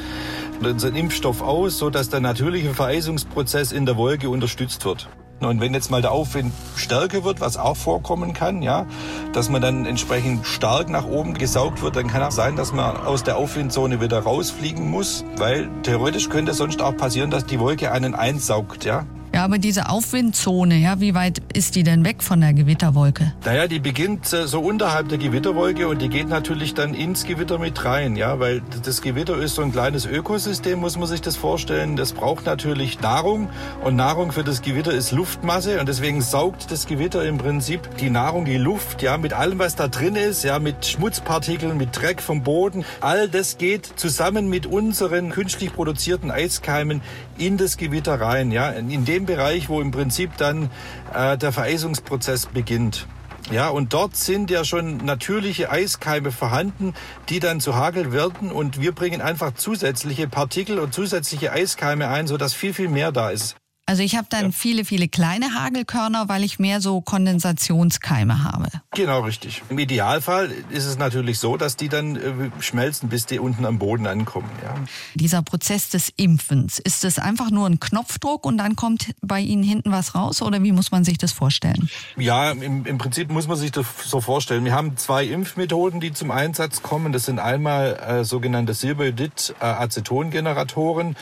unseren 0.62 0.96
Impfstoff 0.96 1.44
aus, 1.44 1.78
sodass 1.78 2.10
der 2.10 2.22
natürliche 2.22 2.74
Vereisungsprozess 2.74 3.72
in 3.72 3.86
der 3.86 3.98
Wolke 3.98 4.32
unterstützt 4.32 4.84
wird. 4.84 5.08
Und 5.42 5.60
wenn 5.60 5.74
jetzt 5.74 5.92
mal 5.92 6.02
der 6.02 6.12
Aufwind 6.12 6.54
stärker 6.76 7.24
wird, 7.24 7.42
was 7.42 7.58
auch 7.58 7.76
vorkommen 7.76 8.34
kann, 8.34 8.62
ja, 8.62 8.86
dass 9.34 9.50
man 9.50 9.62
dann 9.62 9.86
entsprechend 9.86 10.46
stark 10.46 10.90
nach 10.90 11.06
oben 11.06 11.34
gesaugt 11.34 11.82
wird, 11.82 11.98
dann 11.98 12.08
kann 12.08 12.24
auch 12.24 12.32
sein, 12.32 12.56
dass 12.56 12.72
man 12.72 12.96
aus 12.98 13.24
der 13.24 13.38
Aufwindzone 13.38 14.00
wieder 14.00 14.20
rausfliegen 14.20 14.90
muss, 14.90 15.26
weil 15.38 15.70
theoretisch 15.84 16.30
könnte 16.30 16.54
sonst 16.54 16.82
auch 16.82 16.96
passieren, 16.96 17.32
dass 17.32 17.46
die 17.46 17.60
Wolke 17.60 17.92
einen 17.92 18.16
einsaugt, 18.16 18.86
ja. 18.86 19.06
Ja, 19.36 19.44
aber 19.44 19.58
diese 19.58 19.90
Aufwindzone, 19.90 20.78
ja, 20.78 21.02
wie 21.02 21.14
weit 21.14 21.42
ist 21.54 21.76
die 21.76 21.84
denn 21.84 22.06
weg 22.06 22.24
von 22.24 22.40
der 22.40 22.54
Gewitterwolke? 22.54 23.34
Naja, 23.44 23.68
die 23.68 23.80
beginnt 23.80 24.32
äh, 24.32 24.48
so 24.48 24.62
unterhalb 24.62 25.10
der 25.10 25.18
Gewitterwolke 25.18 25.90
und 25.90 26.02
die 26.02 26.08
geht 26.08 26.30
natürlich 26.30 26.74
dann 26.74 26.94
ins 26.94 27.26
Gewitter 27.26 27.60
mit 27.60 27.84
rein, 27.84 28.16
ja, 28.16 28.40
weil 28.40 28.62
das 28.86 29.02
Gewitter 29.02 29.38
ist 29.38 29.56
so 29.56 29.62
ein 29.62 29.74
kleines 29.74 30.06
Ökosystem, 30.06 30.80
muss 30.80 30.98
man 30.98 31.10
sich 31.10 31.20
das 31.20 31.36
vorstellen. 31.36 31.98
Das 31.98 32.14
braucht 32.14 32.46
natürlich 32.46 33.02
Nahrung 33.02 33.50
und 33.84 33.98
Nahrung 33.98 34.32
für 34.32 34.46
das 34.46 34.62
Gewitter 34.62 34.94
ist 34.94 35.12
Luftmasse 35.12 35.82
und 35.82 35.90
deswegen 35.90 36.22
saugt 36.22 36.72
das 36.72 36.88
Gewitter 36.88 37.26
im 37.26 37.38
Prinzip 37.38 37.98
die 37.98 38.10
Nahrung, 38.10 38.46
die 38.46 38.56
Luft, 38.56 39.02
ja, 39.02 39.18
mit 39.18 39.34
allem, 39.34 39.60
was 39.60 39.76
da 39.76 39.90
drin 39.90 40.16
ist, 40.16 40.46
ja, 40.46 40.60
mit 40.60 40.86
Schmutzpartikeln, 40.86 41.76
mit 41.76 41.90
Dreck 41.92 42.22
vom 42.22 42.42
Boden. 42.42 42.86
All 43.02 43.28
das 43.28 43.58
geht 43.58 43.86
zusammen 43.98 44.48
mit 44.48 44.66
unseren 44.66 45.32
künstlich 45.32 45.74
produzierten 45.74 46.32
Eiskeimen 46.32 47.02
in 47.38 47.58
das 47.58 47.76
Gewitter 47.76 48.22
rein, 48.22 48.54
ja, 48.54 48.70
in 48.70 49.04
Bereich, 49.26 49.70
wo 49.70 49.82
im 49.82 49.92
Prinzip 49.92 50.38
dann 50.38 50.70
äh, 51.14 51.38
der 51.38 51.52
Vereisungsprozess 51.52 52.48
beginnt. 52.48 53.08
Ja, 53.52 53.70
und 53.70 53.94
dort 53.94 54.16
sind 54.16 54.50
ja 54.50 54.66
schon 54.66 54.98
natürliche 54.98 55.70
Eiskeime 55.70 56.32
vorhanden, 56.32 56.96
die 57.30 57.40
dann 57.40 57.60
zu 57.60 57.76
Hagel 57.76 58.12
werden 58.12 58.52
und 58.52 58.82
wir 58.82 58.92
bringen 58.92 59.22
einfach 59.22 59.54
zusätzliche 59.54 60.28
Partikel 60.28 60.80
und 60.80 60.96
zusätzliche 60.96 61.52
Eiskeime 61.52 62.08
ein, 62.08 62.26
sodass 62.26 62.54
viel, 62.54 62.74
viel 62.74 62.90
mehr 62.90 63.12
da 63.12 63.30
ist. 63.30 63.56
Also 63.88 64.02
ich 64.02 64.16
habe 64.16 64.26
dann 64.32 64.46
ja. 64.46 64.52
viele, 64.52 64.84
viele 64.84 65.08
kleine 65.08 65.54
Hagelkörner, 65.54 66.28
weil 66.28 66.44
ich 66.44 66.58
mehr 66.58 66.82
so 66.82 67.02
Kondensationskeime 67.02 68.44
habe. 68.44 68.66
Genau, 68.96 69.22
richtig. 69.22 69.62
Im 69.70 69.78
Idealfall 69.78 70.52
ist 70.72 70.86
es 70.86 70.98
natürlich 70.98 71.38
so, 71.38 71.56
dass 71.56 71.78
die 71.78 71.88
dann 71.88 72.16
äh, 72.16 72.50
schmelzen, 72.60 73.10
bis 73.10 73.28
die 73.28 73.38
unten 73.38 73.64
am 73.64 73.78
Boden 73.78 74.08
ankommen. 74.08 74.50
Ja. 74.64 74.74
Dieser 75.14 75.44
Prozess 75.44 75.90
des 75.90 76.12
Impfens, 76.16 76.80
ist 76.80 77.06
es 77.06 77.20
einfach 77.20 77.52
nur 77.52 77.68
ein 77.68 77.80
Knopfdruck 77.80 78.48
und 78.48 78.58
dann 78.58 78.76
kommt 78.76 79.14
bei 79.22 79.40
Ihnen 79.40 79.62
hinten 79.62 79.92
was 79.92 80.16
raus 80.16 80.42
oder 80.42 80.64
wie 80.64 80.72
muss 80.72 80.90
man 80.92 81.06
sich 81.06 81.20
das 81.20 81.32
vorstellen? 81.32 81.88
Ja, 82.18 82.50
im, 82.52 82.88
im 82.88 82.98
Prinzip 82.98 83.30
muss 83.30 83.48
man 83.48 83.58
sich 83.58 83.72
das 83.72 83.86
so 84.04 84.20
vorstellen. 84.20 84.66
Wir 84.66 84.74
haben 84.74 84.98
zwei 84.98 85.26
Impfmethoden, 85.26 86.00
die 86.00 86.12
zum 86.12 86.32
Einsatz 86.32 86.82
kommen. 86.82 87.14
Das 87.14 87.26
sind 87.26 87.38
einmal 87.38 87.98
äh, 87.98 88.24
sogenannte 88.24 88.74
Silberidid-Acetongeneratoren. 88.74 91.16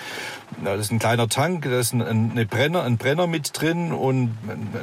Äh, 0.62 0.64
das 0.64 0.86
ist 0.86 0.92
ein 0.92 1.00
kleiner 1.00 1.28
Tank, 1.28 1.64
da 1.64 1.78
ist 1.78 1.92
ein, 1.94 2.02
eine 2.02 2.46
Brenner, 2.54 2.84
ein 2.84 2.98
Brenner 2.98 3.26
mit 3.26 3.60
drin 3.60 3.92
und 3.92 4.38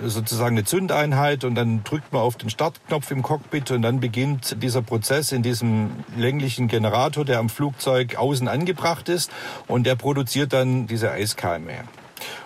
sozusagen 0.05 0.57
eine 0.57 0.65
Zündeinheit 0.65 1.45
und 1.45 1.55
dann 1.55 1.85
drückt 1.85 2.13
man 2.13 2.21
auf 2.21 2.35
den 2.35 2.51
Startknopf 2.51 3.13
im 3.13 3.23
Cockpit 3.23 3.71
und 3.71 3.83
dann 3.83 4.01
beginnt 4.01 4.61
dieser 4.61 4.83
Prozess 4.83 5.31
in 5.31 5.45
diesem 5.45 5.91
länglichen 6.17 6.67
Generator, 6.67 7.25
der 7.25 7.39
am 7.39 7.49
Flugzeug 7.49 8.17
außen 8.17 8.49
angebracht 8.49 9.09
ist 9.09 9.31
und 9.69 9.87
der 9.87 9.95
produziert 9.95 10.53
dann 10.53 10.89
diese 10.89 11.13
Eiskeime. 11.13 11.85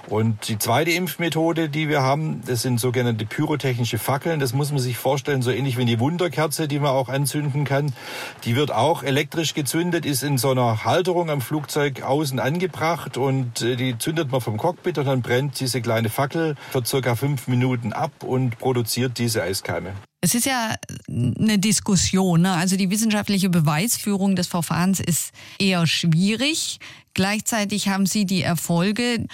Und 0.08 0.48
die 0.48 0.58
zweite 0.58 0.90
Impfmethode, 0.90 1.68
die 1.68 1.88
wir 1.88 2.02
haben, 2.02 2.42
das 2.46 2.62
sind 2.62 2.78
sogenannte 2.78 3.24
pyrotechnische 3.24 3.98
Fackeln. 3.98 4.38
Das 4.38 4.52
muss 4.52 4.70
man 4.70 4.80
sich 4.80 4.96
vorstellen, 4.96 5.42
so 5.42 5.50
ähnlich 5.50 5.78
wie 5.78 5.84
die 5.84 5.98
Wunderkerze, 5.98 6.68
die 6.68 6.78
man 6.78 6.90
auch 6.90 7.08
anzünden 7.08 7.64
kann. 7.64 7.92
Die 8.44 8.56
wird 8.56 8.72
auch 8.72 9.02
elektrisch 9.02 9.54
gezündet, 9.54 10.04
ist 10.04 10.22
in 10.22 10.38
so 10.38 10.50
einer 10.50 10.84
Halterung 10.84 11.30
am 11.30 11.40
Flugzeug 11.40 12.02
außen 12.02 12.38
angebracht 12.38 13.16
und 13.16 13.62
äh, 13.62 13.76
die 13.76 13.98
zündet 13.98 14.30
man 14.30 14.40
vom 14.40 14.56
Cockpit 14.56 14.98
und 14.98 15.06
dann 15.06 15.22
brennt 15.22 15.58
diese 15.60 15.80
kleine 15.80 16.10
Fackel 16.10 16.54
für 16.70 16.84
circa 16.84 17.14
fünf 17.16 17.48
Minuten 17.48 17.92
ab 17.92 18.22
und 18.22 18.58
produziert 18.58 19.18
diese 19.18 19.42
Eiskeime. 19.42 19.92
Es 20.20 20.34
ist 20.34 20.46
ja 20.46 20.74
eine 21.06 21.58
Diskussion. 21.58 22.42
Ne? 22.42 22.52
Also 22.52 22.76
die 22.76 22.88
wissenschaftliche 22.88 23.50
Beweisführung 23.50 24.36
des 24.36 24.46
Verfahrens 24.46 24.98
ist 24.98 25.32
eher 25.58 25.86
schwierig. 25.86 26.78
Gleichzeitig 27.12 27.88
haben 27.88 28.06
Sie 28.06 28.24
die 28.24 28.40
Erfolge. 28.40 29.26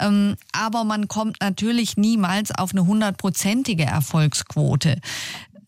Ähm, 0.00 0.36
aber 0.52 0.84
man 0.84 1.08
kommt 1.08 1.40
natürlich 1.40 1.96
niemals 1.96 2.50
auf 2.52 2.72
eine 2.72 2.86
hundertprozentige 2.86 3.84
Erfolgsquote. 3.84 5.00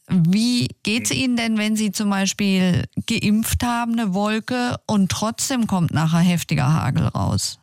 Wie 0.09 0.69
geht 0.85 1.05
es 1.05 1.11
Ihnen 1.11 1.37
denn, 1.37 1.59
wenn 1.59 1.75
Sie 1.75 1.91
zum 1.91 2.11
Beispiel 2.11 2.85
geimpft 3.07 3.65
haben, 3.65 3.93
eine 3.99 4.15
Wolke, 4.15 4.77
und 4.87 5.11
trotzdem 5.11 5.67
kommt 5.67 5.91
nachher 5.91 6.21
heftiger 6.21 6.73
Hagel 6.73 7.09
raus? 7.09 7.59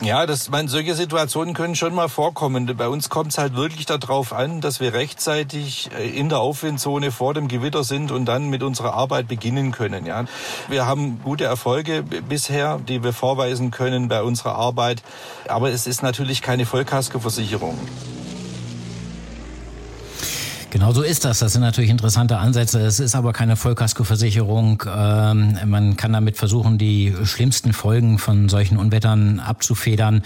Ja, 0.00 0.24
das, 0.26 0.48
man, 0.48 0.68
solche 0.68 0.94
Situationen 0.94 1.52
können 1.52 1.74
schon 1.74 1.94
mal 1.94 2.08
vorkommen. 2.08 2.74
Bei 2.76 2.88
uns 2.88 3.08
kommt 3.10 3.32
es 3.32 3.38
halt 3.38 3.54
wirklich 3.54 3.86
darauf 3.86 4.32
an, 4.32 4.60
dass 4.60 4.80
wir 4.80 4.94
rechtzeitig 4.94 5.90
äh, 5.98 6.08
in 6.08 6.28
der 6.28 6.38
Aufwindzone 6.38 7.10
vor 7.10 7.34
dem 7.34 7.48
Gewitter 7.48 7.84
sind 7.84 8.10
und 8.10 8.24
dann 8.24 8.48
mit 8.48 8.62
unserer 8.62 8.94
Arbeit 8.94 9.28
beginnen 9.28 9.72
können. 9.72 10.06
Ja. 10.06 10.24
Wir 10.68 10.86
haben 10.86 11.20
gute 11.22 11.44
Erfolge 11.44 12.02
bisher, 12.02 12.78
die 12.78 13.02
wir 13.02 13.12
vorweisen 13.12 13.70
können 13.70 14.08
bei 14.08 14.22
unserer 14.22 14.54
Arbeit. 14.54 15.02
Aber 15.48 15.70
es 15.70 15.86
ist 15.86 16.02
natürlich 16.02 16.40
keine 16.40 16.64
Vollkaskoversicherung. 16.64 17.78
Genau 20.70 20.92
so 20.92 21.02
ist 21.02 21.24
das. 21.24 21.40
Das 21.40 21.52
sind 21.52 21.62
natürlich 21.62 21.90
interessante 21.90 22.38
Ansätze. 22.38 22.80
Es 22.80 23.00
ist 23.00 23.16
aber 23.16 23.32
keine 23.32 23.56
Vollkaskoversicherung. 23.56 24.84
Ähm, 24.86 25.58
man 25.66 25.96
kann 25.96 26.12
damit 26.12 26.36
versuchen, 26.36 26.78
die 26.78 27.12
schlimmsten 27.24 27.72
Folgen 27.72 28.18
von 28.18 28.48
solchen 28.48 28.78
Unwettern 28.78 29.40
abzufedern. 29.40 30.22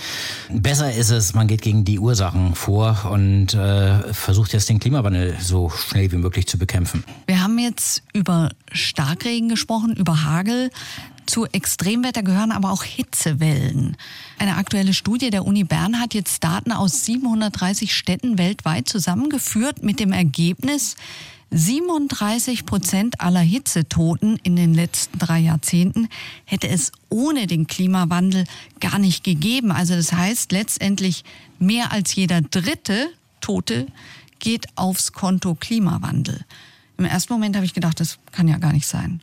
Besser 0.51 0.93
ist 0.93 1.11
es, 1.11 1.33
man 1.33 1.47
geht 1.47 1.63
gegen 1.63 1.87
die 1.87 1.99
Ursachen 1.99 2.55
vor 2.55 3.09
und 3.11 3.55
äh, 3.55 4.13
versucht 4.13 4.53
jetzt 4.53 4.69
den 4.69 4.81
Klimawandel 4.81 5.35
so 5.41 5.71
schnell 5.71 6.13
wie 6.13 6.17
möglich 6.17 6.47
zu 6.47 6.59
bekämpfen. 6.59 7.05
Wir 7.27 7.43
haben 7.43 7.59
jetzt 7.59 8.03
über 8.13 8.51
Starkregen 8.71 9.49
gesprochen, 9.49 9.95
über 9.97 10.25
Hagel. 10.25 10.71
Zu 11.27 11.47
Extremwetter 11.47 12.23
gehören 12.23 12.53
aber 12.53 12.71
auch 12.71 12.85
Hitzewellen. 12.85 13.97
Eine 14.39 14.57
aktuelle 14.57 14.95
Studie 14.95 15.31
der 15.31 15.47
Uni 15.47 15.65
Bern 15.65 16.01
hat 16.01 16.15
jetzt 16.15 16.45
Daten 16.45 16.73
aus 16.73 17.05
730 17.05 17.95
Städten 17.95 18.39
weltweit 18.39 18.89
zusammengeführt 18.89 19.83
mit 19.83 20.01
dem 20.01 20.13
Ergebnis, 20.13 20.97
37 21.55 22.67
Prozent 22.67 23.21
aller 23.21 23.41
Hitzetoten 23.41 24.39
in 24.43 24.57
den 24.57 24.75
letzten 24.75 25.21
drei 25.21 25.39
Jahrzehnten 25.39 26.09
hätte 26.45 26.69
es 26.69 26.91
ohne 27.11 27.47
den 27.47 27.69
Klimawandel 27.69 28.45
gar 28.81 28.99
nicht 28.99 29.23
gegeben. 29.23 29.71
Also 29.71 29.95
das 29.95 30.13
heißt 30.13 30.51
letztendlich 30.51 31.23
mehr 31.61 31.93
als 31.93 32.15
jeder 32.17 32.41
dritte 32.41 33.09
Tote 33.41 33.87
geht 34.41 34.67
aufs 34.77 35.13
Konto 35.13 35.55
Klimawandel. 35.55 36.45
Im 36.99 37.05
ersten 37.05 37.33
Moment 37.33 37.55
habe 37.55 37.67
ich 37.67 37.75
gedacht, 37.75 38.01
das 38.01 38.19
kann 38.33 38.49
ja 38.49 38.59
gar 38.59 38.73
nicht 38.73 38.87
sein. 38.87 39.21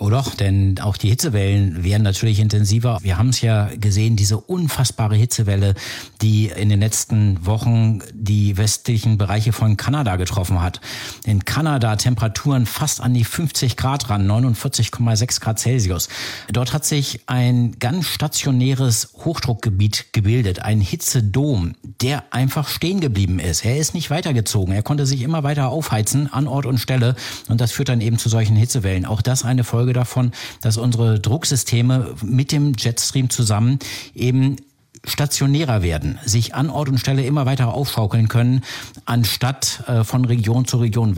Oh 0.00 0.10
doch, 0.10 0.34
denn 0.34 0.80
auch 0.80 0.96
die 0.96 1.08
Hitzewellen 1.08 1.84
werden 1.84 2.02
natürlich 2.02 2.40
intensiver. 2.40 2.98
Wir 3.02 3.16
haben 3.16 3.28
es 3.28 3.40
ja 3.40 3.70
gesehen, 3.78 4.16
diese 4.16 4.38
unfassbare 4.38 5.14
Hitzewelle, 5.14 5.74
die 6.20 6.46
in 6.46 6.68
den 6.68 6.80
letzten 6.80 7.46
Wochen 7.46 8.00
die 8.12 8.56
westlichen 8.56 9.18
Bereiche 9.18 9.52
von 9.52 9.76
Kanada 9.76 10.16
getroffen 10.16 10.60
hat. 10.60 10.80
In 11.24 11.44
Kanada 11.44 11.94
Temperaturen 11.94 12.66
fast 12.66 13.00
an 13.00 13.14
die 13.14 13.22
50 13.22 13.76
Grad 13.76 14.10
ran, 14.10 14.28
49,6 14.28 15.40
Grad 15.40 15.60
Celsius. 15.60 16.08
Dort 16.52 16.72
hat 16.72 16.84
sich 16.84 17.20
ein 17.26 17.78
ganz 17.78 18.06
stationäres 18.06 19.10
Hochdruckgebiet 19.24 20.06
gebildet, 20.12 20.58
ein 20.58 20.80
Hitzedom, 20.80 21.76
der 22.00 22.24
einfach 22.32 22.66
stehen 22.68 22.98
geblieben 22.98 23.38
ist. 23.38 23.64
Er 23.64 23.76
ist 23.76 23.94
nicht 23.94 24.10
weitergezogen. 24.10 24.74
Er 24.74 24.82
konnte 24.82 25.06
sich 25.06 25.22
immer 25.22 25.44
weiter 25.44 25.68
aufheizen 25.68 26.32
an 26.32 26.48
Ort 26.48 26.66
und 26.66 26.78
Stelle 26.78 27.14
und 27.48 27.60
das 27.60 27.70
führt 27.70 27.90
dann 27.90 28.00
eben 28.00 28.18
zu 28.18 28.28
solchen 28.28 28.56
Hitzewellen. 28.56 29.04
Auch 29.04 29.22
das 29.22 29.44
eine 29.44 29.62
Folge 29.62 29.83
Folge 29.84 29.92
davon, 29.92 30.32
dass 30.62 30.78
unsere 30.78 31.20
Drucksysteme 31.20 32.14
mit 32.22 32.52
dem 32.52 32.72
Jetstream 32.78 33.28
zusammen 33.28 33.78
eben 34.14 34.56
stationärer 35.04 35.82
werden, 35.82 36.18
sich 36.24 36.54
an 36.54 36.70
Ort 36.70 36.88
und 36.88 36.96
Stelle 36.96 37.22
immer 37.26 37.44
weiter 37.44 37.74
aufschaukeln 37.74 38.28
können, 38.28 38.62
anstatt 39.04 39.84
äh, 39.86 40.02
von 40.02 40.24
Region 40.24 40.64
zu 40.64 40.78
Region 40.78 41.16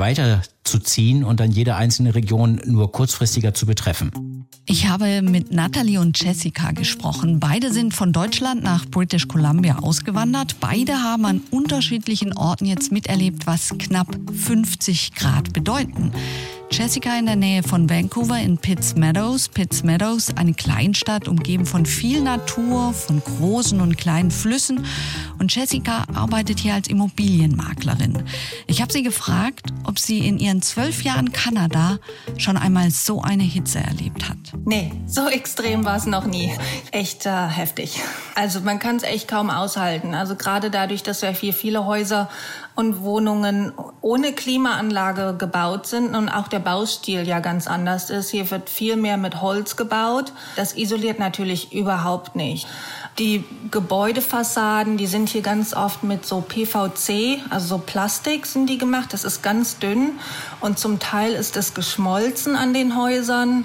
weiterzuziehen 0.67 1.25
und 1.25 1.41
dann 1.41 1.51
jede 1.51 1.77
einzelne 1.77 2.15
Region 2.15 2.61
nur 2.67 2.93
kurzfristiger 2.93 3.55
zu 3.55 3.67
betreffen. 3.67 4.11
Ich 4.69 4.89
habe 4.89 5.23
mit 5.23 5.53
Natalie 5.53 6.01
und 6.01 6.21
Jessica 6.21 6.73
gesprochen. 6.73 7.39
Beide 7.39 7.73
sind 7.73 7.95
von 7.95 8.13
Deutschland 8.13 8.65
nach 8.65 8.85
British 8.87 9.29
Columbia 9.29 9.79
ausgewandert. 9.79 10.57
Beide 10.59 11.03
haben 11.05 11.25
an 11.25 11.41
unterschiedlichen 11.51 12.37
Orten 12.37 12.67
jetzt 12.67 12.91
miterlebt, 12.91 13.47
was 13.47 13.75
knapp 13.79 14.09
50 14.33 15.15
Grad 15.15 15.53
bedeuten. 15.53 16.11
Jessica 16.73 17.17
in 17.17 17.27
der 17.27 17.37
Nähe 17.37 17.63
von 17.63 17.89
Vancouver 17.89 18.41
in 18.41 18.59
Pitts 18.59 18.97
Meadows. 18.97 19.49
Pitts 19.49 19.85
Meadows, 19.85 20.37
eine 20.37 20.53
Kleinstadt, 20.53 21.29
umgeben 21.29 21.65
von 21.65 21.87
viel 21.87 22.21
Natur, 22.21 22.93
von 22.93 23.21
großen 23.21 23.81
und 23.81 23.97
kleinen 23.97 24.31
Flüssen. 24.31 24.85
Und 25.39 25.55
Jessica 25.55 26.05
arbeitet 26.13 26.59
hier 26.59 26.75
als 26.75 26.89
Immobilienmaklerin. 26.89 28.25
Ich 28.67 28.83
habe 28.83 28.93
sie 28.93 29.05
gefragt, 29.05 29.73
ob 29.85 29.99
sie 29.99 30.27
in 30.27 30.39
ihren 30.39 30.56
zwölf 30.63 31.03
Jahren 31.03 31.33
Kanada 31.33 31.99
schon 32.37 32.57
einmal 32.57 32.91
so 32.91 33.23
eine 33.23 33.43
Hitze 33.43 33.79
erlebt 33.79 34.29
hat. 34.29 34.39
Nee, 34.65 34.93
so 35.07 35.29
extrem 35.29 35.85
war 35.85 35.97
es 35.97 36.07
noch 36.07 36.27
nie. 36.27 36.53
Echt 36.93 37.27
äh, 37.27 37.31
heftig. 37.31 38.01
Also 38.35 38.61
man 38.61 38.79
kann 38.79 38.97
es 38.97 39.03
echt 39.03 39.29
kaum 39.29 39.51
aushalten. 39.51 40.15
Also 40.15 40.37
gerade 40.37 40.71
dadurch, 40.71 41.03
dass 41.03 41.23
wir 41.23 41.31
hier 41.31 41.53
viele 41.53 41.87
Häuser 41.87 42.29
und 42.75 43.03
Wohnungen 43.03 43.73
ohne 44.03 44.33
Klimaanlage 44.33 45.37
gebaut 45.39 45.87
sind 45.87 46.15
und 46.15 46.29
auch 46.29 46.49
der 46.49 46.59
Baustil 46.59 47.27
ja 47.27 47.41
ganz 47.41 47.67
anders 47.67 48.11
ist. 48.11 48.31
Hier 48.31 48.51
wird 48.51 48.69
viel 48.69 48.97
mehr 48.97 49.17
mit 49.17 49.41
Holz 49.41 49.77
gebaut. 49.77 50.33
Das 50.57 50.77
isoliert 50.77 51.19
natürlich 51.19 51.73
überhaupt 51.73 52.37
nicht. 52.37 52.67
Die 53.19 53.45
Gebäudefassaden, 53.71 54.99
die 54.99 55.07
sind 55.07 55.31
hier 55.31 55.41
ganz 55.41 55.73
oft 55.73 56.03
mit 56.03 56.27
so 56.27 56.43
PVC, 56.43 57.41
also 57.49 57.67
so 57.67 57.79
Plastik 57.79 58.45
sind 58.45 58.69
die 58.69 58.77
gemacht. 58.77 59.15
Das 59.15 59.25
ist 59.25 59.43
ganz 59.43 59.79
dünn 59.79 60.19
und 60.61 60.79
zum 60.79 60.99
Teil 60.99 61.33
ist 61.33 61.57
es 61.57 61.73
geschmolzen 61.73 62.57
an 62.57 62.75
den 62.75 62.95
Häusern. 62.95 63.65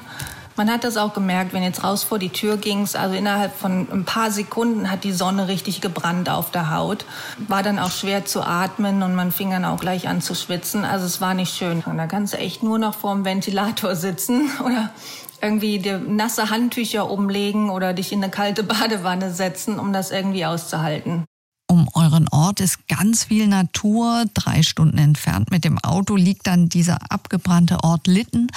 Man 0.57 0.69
hat 0.69 0.83
das 0.83 0.95
auch 0.95 1.13
gemerkt, 1.13 1.53
wenn 1.53 1.63
jetzt 1.63 1.83
raus 1.83 2.03
vor 2.03 2.19
die 2.19 2.29
Tür 2.29 2.57
ging, 2.57 2.87
also 2.93 3.15
innerhalb 3.15 3.55
von 3.55 3.87
ein 3.91 4.05
paar 4.05 4.31
Sekunden 4.31 4.91
hat 4.91 5.03
die 5.03 5.13
Sonne 5.13 5.47
richtig 5.47 5.81
gebrannt 5.81 6.29
auf 6.29 6.51
der 6.51 6.75
Haut. 6.75 7.05
War 7.47 7.63
dann 7.63 7.79
auch 7.79 7.91
schwer 7.91 8.25
zu 8.25 8.41
atmen 8.43 9.01
und 9.01 9.15
man 9.15 9.31
fing 9.31 9.51
dann 9.51 9.65
auch 9.65 9.79
gleich 9.79 10.07
an 10.07 10.21
zu 10.21 10.35
schwitzen. 10.35 10.85
Also 10.85 11.05
es 11.05 11.19
war 11.19 11.33
nicht 11.33 11.55
schön. 11.55 11.83
Und 11.85 11.97
da 11.97 12.05
kannst 12.05 12.33
du 12.33 12.37
echt 12.37 12.63
nur 12.63 12.79
noch 12.79 12.93
vor 12.93 13.13
dem 13.13 13.25
Ventilator 13.25 13.95
sitzen 13.95 14.49
oder 14.65 14.91
irgendwie 15.41 15.79
dir 15.79 15.99
nasse 15.99 16.49
Handtücher 16.49 17.09
umlegen 17.09 17.69
oder 17.69 17.93
dich 17.93 18.11
in 18.11 18.23
eine 18.23 18.31
kalte 18.31 18.63
Badewanne 18.63 19.33
setzen, 19.33 19.79
um 19.79 19.93
das 19.93 20.11
irgendwie 20.11 20.45
auszuhalten. 20.45 21.25
Um 21.67 21.87
euren 21.93 22.27
Ort 22.27 22.59
ist 22.59 22.87
ganz 22.89 23.23
viel 23.23 23.47
Natur. 23.47 24.25
Drei 24.33 24.61
Stunden 24.61 24.97
entfernt 24.97 25.51
mit 25.51 25.63
dem 25.63 25.79
Auto 25.79 26.17
liegt 26.17 26.47
dann 26.47 26.67
dieser 26.67 26.97
abgebrannte 27.09 27.83
Ort 27.83 28.07
Litten. 28.07 28.47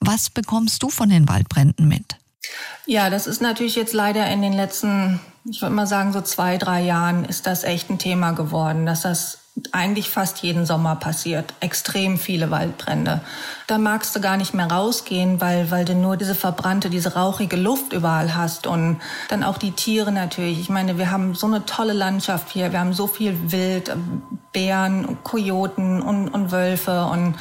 Was 0.00 0.30
bekommst 0.30 0.82
du 0.82 0.88
von 0.88 1.10
den 1.10 1.28
Waldbränden 1.28 1.86
mit? 1.86 2.16
Ja, 2.86 3.10
das 3.10 3.26
ist 3.26 3.42
natürlich 3.42 3.76
jetzt 3.76 3.92
leider 3.92 4.26
in 4.30 4.40
den 4.40 4.54
letzten, 4.54 5.20
ich 5.44 5.60
würde 5.60 5.74
mal 5.74 5.86
sagen, 5.86 6.14
so 6.14 6.22
zwei, 6.22 6.56
drei 6.56 6.82
Jahren 6.82 7.26
ist 7.26 7.46
das 7.46 7.64
echt 7.64 7.90
ein 7.90 7.98
Thema 7.98 8.32
geworden, 8.32 8.86
dass 8.86 9.02
das 9.02 9.39
eigentlich 9.72 10.08
fast 10.10 10.42
jeden 10.42 10.64
Sommer 10.64 10.96
passiert. 10.96 11.54
Extrem 11.60 12.18
viele 12.18 12.50
Waldbrände. 12.50 13.20
Da 13.66 13.78
magst 13.78 14.14
du 14.16 14.20
gar 14.20 14.36
nicht 14.36 14.54
mehr 14.54 14.70
rausgehen, 14.70 15.40
weil, 15.40 15.70
weil 15.70 15.84
du 15.84 15.94
nur 15.94 16.16
diese 16.16 16.34
verbrannte, 16.34 16.90
diese 16.90 17.14
rauchige 17.14 17.56
Luft 17.56 17.92
überall 17.92 18.34
hast 18.34 18.66
und 18.66 19.00
dann 19.28 19.44
auch 19.44 19.58
die 19.58 19.72
Tiere 19.72 20.12
natürlich. 20.12 20.60
Ich 20.60 20.68
meine, 20.68 20.98
wir 20.98 21.10
haben 21.10 21.34
so 21.34 21.46
eine 21.46 21.66
tolle 21.66 21.92
Landschaft 21.92 22.50
hier. 22.50 22.72
Wir 22.72 22.80
haben 22.80 22.92
so 22.92 23.06
viel 23.06 23.52
Wild, 23.52 23.94
Bären, 24.52 25.18
Kojoten 25.22 26.02
und, 26.02 26.28
und 26.28 26.50
Wölfe 26.50 27.04
und 27.04 27.34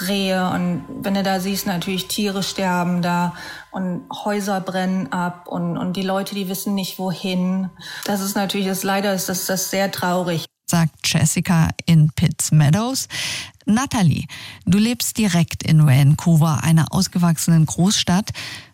Rehe 0.00 0.48
und 0.50 0.84
wenn 0.88 1.14
du 1.14 1.22
da 1.22 1.38
siehst, 1.38 1.66
natürlich 1.66 2.08
Tiere 2.08 2.42
sterben 2.42 3.02
da 3.02 3.34
und 3.70 4.04
Häuser 4.24 4.60
brennen 4.60 5.12
ab 5.12 5.48
und, 5.48 5.76
und 5.76 5.94
die 5.94 6.02
Leute, 6.02 6.34
die 6.34 6.48
wissen 6.48 6.74
nicht 6.74 6.98
wohin. 6.98 7.70
Das 8.04 8.20
ist 8.20 8.36
natürlich, 8.36 8.66
das 8.66 8.82
leider 8.82 9.12
ist 9.14 9.28
das, 9.28 9.46
das 9.46 9.70
sehr 9.70 9.90
traurig. 9.90 10.46
Sagt 10.72 11.06
Jessica 11.06 11.68
in 11.84 12.10
Pitts 12.16 12.50
Meadows. 12.50 13.06
Natalie, 13.66 14.24
du 14.64 14.78
lebst 14.78 15.18
direkt 15.18 15.62
in 15.64 15.86
Vancouver, 15.86 16.64
einer 16.64 16.94
ausgewachsenen 16.94 17.66
Großstadt. 17.66 18.30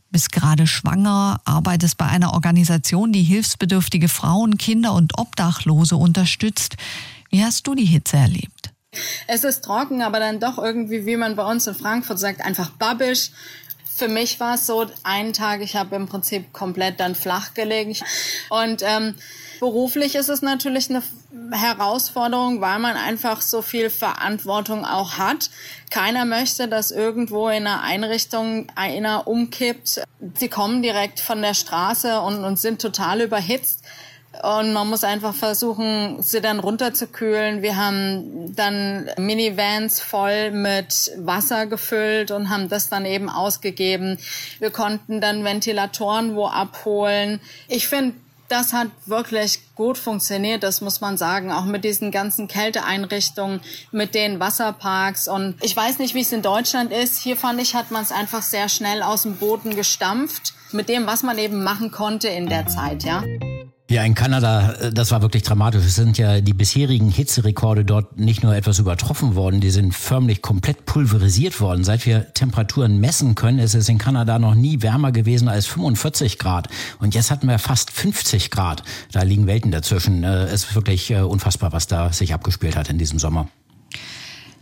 bist 0.08 0.30
gerade 0.30 0.68
schwanger, 0.68 1.40
arbeitest 1.44 1.96
bei 1.96 2.06
einer 2.06 2.34
Organisation, 2.34 3.11
die 3.11 3.24
hilfsbedürftige 3.24 4.08
Frauen, 4.08 4.58
Kinder 4.58 4.92
und 4.92 5.18
Obdachlose 5.18 5.96
unterstützt. 5.96 6.76
Wie 7.30 7.42
hast 7.42 7.66
du 7.66 7.74
die 7.74 7.84
Hitze 7.84 8.16
erlebt? 8.16 8.70
Es 9.26 9.42
ist 9.42 9.64
trocken, 9.64 10.00
aber 10.00 10.20
dann 10.20 10.38
doch 10.38 10.56
irgendwie, 10.56 11.04
wie 11.04 11.16
man 11.16 11.34
bei 11.34 11.50
uns 11.50 11.66
in 11.66 11.74
Frankfurt 11.74 12.20
sagt, 12.20 12.42
einfach 12.42 12.70
babbisch. 12.70 13.32
Für 13.98 14.06
mich 14.06 14.38
war 14.38 14.54
es 14.54 14.64
so, 14.64 14.87
einen 15.02 15.32
Tag, 15.32 15.61
ich 15.61 15.74
habe 15.74 15.96
im 15.96 16.06
Prinzip 16.06 16.52
komplett 16.52 17.00
dann 17.00 17.16
flach 17.16 17.54
gelegen. 17.54 17.96
Und 18.48 18.80
ähm, 18.84 19.16
beruflich 19.58 20.14
ist 20.14 20.28
es 20.28 20.40
natürlich 20.40 20.88
eine 20.88 21.02
Herausforderung, 21.50 22.61
weil 22.61 22.78
man 22.78 22.96
einfach 22.96 23.42
so 23.42 23.61
viel 23.61 23.90
Verantwortung 23.90 24.84
auch 24.84 25.18
hat. 25.18 25.50
Keiner 25.90 26.24
möchte, 26.26 26.68
dass 26.68 26.92
irgendwo 26.92 27.48
in 27.48 27.66
einer 27.66 27.82
Einrichtung 27.82 28.68
einer 28.76 29.26
umkippt. 29.26 30.02
Sie 30.37 30.48
kommen 30.48 30.80
direkt 30.80 31.18
von 31.18 31.42
der 31.42 31.54
Straße 31.54 32.20
und, 32.20 32.44
und 32.44 32.56
sind 32.61 32.80
total 32.80 33.22
überhitzt. 33.22 33.82
Und 34.42 34.72
man 34.72 34.88
muss 34.88 35.05
einfach 35.05 35.35
versuchen, 35.35 36.22
sie 36.22 36.40
dann 36.40 36.61
runterzukühlen. 36.61 37.62
Wir 37.62 37.77
haben 37.77 38.55
dann 38.55 39.11
Minivans 39.16 40.01
voll 40.01 40.51
mit 40.51 41.11
Wasser 41.16 41.66
gefüllt 41.66 42.31
und 42.31 42.51
haben 42.51 42.68
das 42.68 42.88
dann 42.88 43.05
eben 43.05 43.29
ausgegeben. 43.29 44.18
Wir 44.59 44.70
konnten 44.70 45.20
dann 45.20 45.44
Ventilatoren 45.44 46.37
wo 46.37 46.46
abholen. 46.46 47.40
Ich 47.68 47.88
finde, 47.88 48.14
das 48.48 48.72
hat 48.72 48.88
wirklich 49.07 49.61
gut 49.74 49.98
funktioniert, 49.98 50.62
das 50.62 50.81
muss 50.81 51.01
man 51.01 51.16
sagen. 51.16 51.53
Auch 51.53 51.64
mit 51.64 51.85
diesen 51.85 52.11
ganzen 52.11 52.48
Kälteeinrichtungen, 52.48 53.61
mit 53.92 54.14
den 54.14 54.40
Wasserparks. 54.40 55.29
Und 55.29 55.57
ich 55.62 55.77
weiß 55.77 55.98
nicht, 55.98 56.14
wie 56.14 56.22
es 56.22 56.33
in 56.33 56.42
Deutschland 56.42 56.92
ist. 56.92 57.18
Hier 57.18 57.37
fand 57.37 57.61
ich, 57.61 57.74
hat 57.74 57.90
man 57.90 58.03
es 58.03 58.12
einfach 58.12 58.42
sehr 58.42 58.68
schnell 58.68 59.03
aus 59.03 59.22
dem 59.22 59.37
Boden 59.37 59.77
gestampft. 59.77 60.55
Mit 60.72 60.88
dem, 60.88 61.07
was 61.07 61.22
man 61.22 61.38
eben 61.38 61.62
machen 61.62 61.90
konnte 61.90 62.29
in 62.29 62.48
der 62.48 62.66
Zeit, 62.66 63.05
ja. 63.05 63.22
Ja, 63.90 64.05
in 64.05 64.14
Kanada, 64.14 64.72
äh, 64.72 64.92
das 64.92 65.12
war 65.12 65.22
wirklich 65.22 65.44
dramatisch. 65.44 65.83
Es 65.83 65.94
sind 65.94 66.18
ja 66.18 66.42
die 66.42 66.53
bisherigen 66.53 67.09
Hitzerekorde 67.09 67.87
dort 67.87 68.18
nicht 68.18 68.42
nur 68.42 68.55
etwas 68.55 68.79
übertroffen 68.79 69.35
worden, 69.35 69.62
die 69.62 69.70
sind 69.70 69.94
förmlich 69.94 70.42
komplett 70.42 70.85
pulverisiert 70.85 71.59
worden. 71.62 71.85
Seit 71.85 72.05
wir 72.05 72.35
Temperaturen 72.35 73.01
messen 73.01 73.35
können, 73.35 73.59
ist 73.59 73.74
es 73.74 73.88
in 73.88 73.96
Kanada 73.96 74.38
noch 74.38 74.55
nie 74.55 74.83
wärmer 74.83 75.11
gewesen 75.11 75.48
als 75.48 75.66
45 75.66 76.38
Grad. 76.38 76.68
Und 76.98 77.14
jetzt 77.14 77.31
hatten 77.31 77.48
wir 77.48 77.59
fast 77.59 77.90
50 77.90 78.51
Grad. 78.51 78.83
Da 79.12 79.22
liegen 79.22 79.46
Welten 79.46 79.70
dazwischen. 79.70 80.22
Äh, 80.22 80.44
es 80.44 80.64
ist 80.64 80.74
wirklich 80.74 81.11
äh, 81.11 81.20
unfassbar, 81.20 81.72
was 81.72 81.87
da 81.87 82.12
sich 82.12 82.35
abgespielt 82.35 82.77
hat 82.77 82.90
in 82.90 82.98
diesem 82.98 83.18
Sommer. 83.18 83.48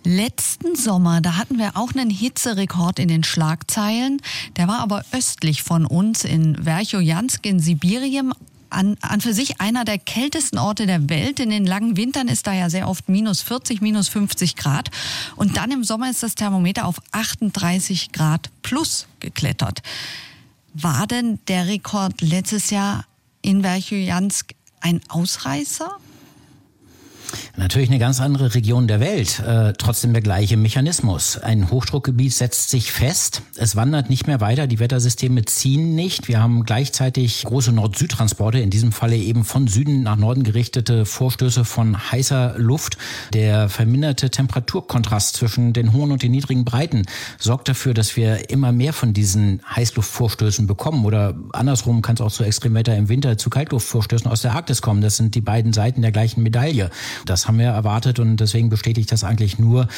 Letzten 0.05 0.77
Sommer, 0.77 1.21
da 1.21 1.37
hatten 1.37 1.59
wir 1.59 1.77
auch 1.77 1.93
einen 1.93 2.11
Hitzerekord 2.11 3.01
in 3.01 3.09
den 3.09 3.25
Schlagzeilen. 3.25 4.23
Der 4.57 4.69
war 4.69 4.79
aber 4.79 5.05
östlich 5.11 5.65
von 5.65 5.85
uns 5.85 6.25
in 6.25 6.63
Verchojansk 6.63 7.45
in 7.45 7.59
Sibirien 7.59 8.33
an, 8.71 8.97
an 9.01 9.21
für 9.21 9.33
sich 9.33 9.61
einer 9.61 9.85
der 9.85 9.99
kältesten 9.99 10.59
Orte 10.59 10.87
der 10.87 11.09
Welt. 11.09 11.41
In 11.41 11.51
den 11.51 11.67
langen 11.67 11.97
Wintern 11.97 12.29
ist 12.29 12.47
da 12.47 12.53
ja 12.53 12.71
sehr 12.71 12.89
oft 12.89 13.09
minus 13.09 13.43
40, 13.43 13.81
minus 13.81 14.09
50 14.09 14.57
Grad. 14.57 14.91
Und 15.37 15.57
dann 15.57 15.71
im 15.71 15.85
Sommer 15.85 16.11
ist 16.11 16.23
das 16.23 16.35
Thermometer 16.35 16.87
auf 16.87 16.97
38 17.13 18.13
Grad 18.13 18.51
plus 18.63 19.07
geklettert. 19.21 19.83
War 20.75 21.07
denn 21.07 21.39
der 21.49 21.67
Rekord 21.69 22.21
letztes 22.21 22.71
Jahr 22.71 23.07
in 23.43 23.63
Verchojansk 23.63 24.55
ein 24.81 25.01
Ausreißer? 25.09 25.99
Natürlich 27.57 27.89
eine 27.89 27.99
ganz 27.99 28.21
andere 28.21 28.55
Region 28.55 28.87
der 28.87 29.01
Welt, 29.01 29.41
äh, 29.41 29.73
trotzdem 29.73 30.13
der 30.13 30.23
gleiche 30.23 30.57
Mechanismus. 30.57 31.39
Ein 31.39 31.71
Hochdruckgebiet 31.71 32.35
setzt 32.35 32.71
sich 32.71 32.93
fest, 32.93 33.43
es 33.57 33.77
wandert 33.77 34.11
nicht 34.11 34.27
mehr 34.27 34.41
weiter, 34.41 34.67
die 34.67 34.79
Wettersysteme 34.79 35.45
ziehen 35.45 35.95
nicht. 35.95 36.29
Wir 36.29 36.41
haben 36.41 36.65
gleichzeitig 36.65 37.45
große 37.45 37.73
Nord-Süd-Transporte, 37.73 38.59
in 38.59 38.71
diesem 38.71 38.93
Falle 38.93 39.17
eben 39.17 39.45
von 39.45 39.69
Süden 39.69 40.03
nach 40.03 40.17
Norden 40.17 40.43
gerichtete 40.43 41.07
Vorstöße 41.07 41.65
von 41.65 42.11
heißer 42.13 42.55
Luft. 42.59 42.99
Der 43.33 43.69
verminderte 43.69 44.31
Temperaturkontrast 44.31 45.37
zwischen 45.37 45.73
den 45.73 45.93
hohen 45.93 46.13
und 46.13 46.23
den 46.23 46.33
niedrigen 46.33 46.65
Breiten 46.65 47.07
sorgt 47.39 47.69
dafür, 47.69 47.95
dass 47.95 48.17
wir 48.17 48.51
immer 48.51 48.73
mehr 48.73 48.93
von 48.93 49.15
diesen 49.15 49.63
Heißluftvorstößen 49.75 50.67
bekommen. 50.67 51.05
Oder 51.05 51.35
andersrum 51.53 52.03
kann 52.03 52.17
es 52.17 52.21
auch 52.21 52.33
zu 52.33 52.45
Extremwetter 52.45 52.95
im 52.97 53.09
Winter, 53.09 53.39
zu 53.39 53.51
Kaltluftvorstößen 53.51 54.31
aus 54.31 54.43
der 54.43 54.53
Arktis 54.53 54.83
kommen. 54.83 55.01
Das 55.01 55.17
sind 55.17 55.35
die 55.35 55.41
beiden 55.41 55.73
Seiten 55.73 56.03
der 56.03 56.13
gleichen 56.13 56.43
Medaille. 56.43 56.91
Das 57.25 57.49
haben 57.49 57.59
wir 57.59 57.67
erwartet 57.67 58.19
und 58.19 58.37
deswegen 58.37 58.69
bestätigt 58.69 59.11
das 59.13 59.25
eigentlich 59.25 59.59
nur 59.59 59.89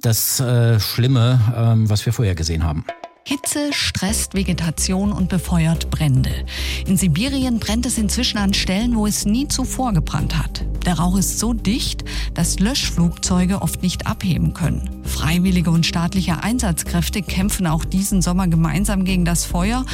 das 0.00 0.40
äh, 0.40 0.78
Schlimme, 0.80 1.40
ähm, 1.56 1.90
was 1.90 2.06
wir 2.06 2.12
vorher 2.12 2.34
gesehen 2.34 2.64
haben. 2.64 2.84
Hitze 3.24 3.72
stresst 3.72 4.34
Vegetation 4.34 5.12
und 5.12 5.28
befeuert 5.28 5.90
Brände. 5.90 6.32
In 6.86 6.96
Sibirien 6.96 7.60
brennt 7.60 7.86
es 7.86 7.98
inzwischen 7.98 8.38
an 8.38 8.54
Stellen, 8.54 8.96
wo 8.96 9.06
es 9.06 9.24
nie 9.24 9.46
zuvor 9.46 9.92
gebrannt 9.92 10.36
hat. 10.36 10.64
Der 10.84 10.94
Rauch 10.98 11.16
ist 11.16 11.38
so 11.38 11.52
dicht, 11.52 12.04
dass 12.34 12.58
Löschflugzeuge 12.58 13.62
oft 13.62 13.82
nicht 13.82 14.06
abheben 14.06 14.54
können. 14.54 15.02
Freiwillige 15.04 15.70
und 15.70 15.86
staatliche 15.86 16.42
Einsatzkräfte 16.42 17.22
kämpfen 17.22 17.66
auch 17.66 17.84
diesen 17.84 18.22
Sommer 18.22 18.48
gemeinsam 18.48 19.04
gegen 19.04 19.24
das 19.24 19.44
Feuer, 19.44 19.84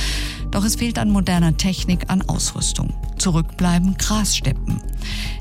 doch 0.55 0.63
es 0.65 0.75
fehlt 0.75 0.97
an 0.97 1.09
moderner 1.09 1.57
Technik, 1.57 2.09
an 2.09 2.21
Ausrüstung. 2.27 2.93
Zurückbleiben 3.17 3.97
Grassteppen. 3.97 4.81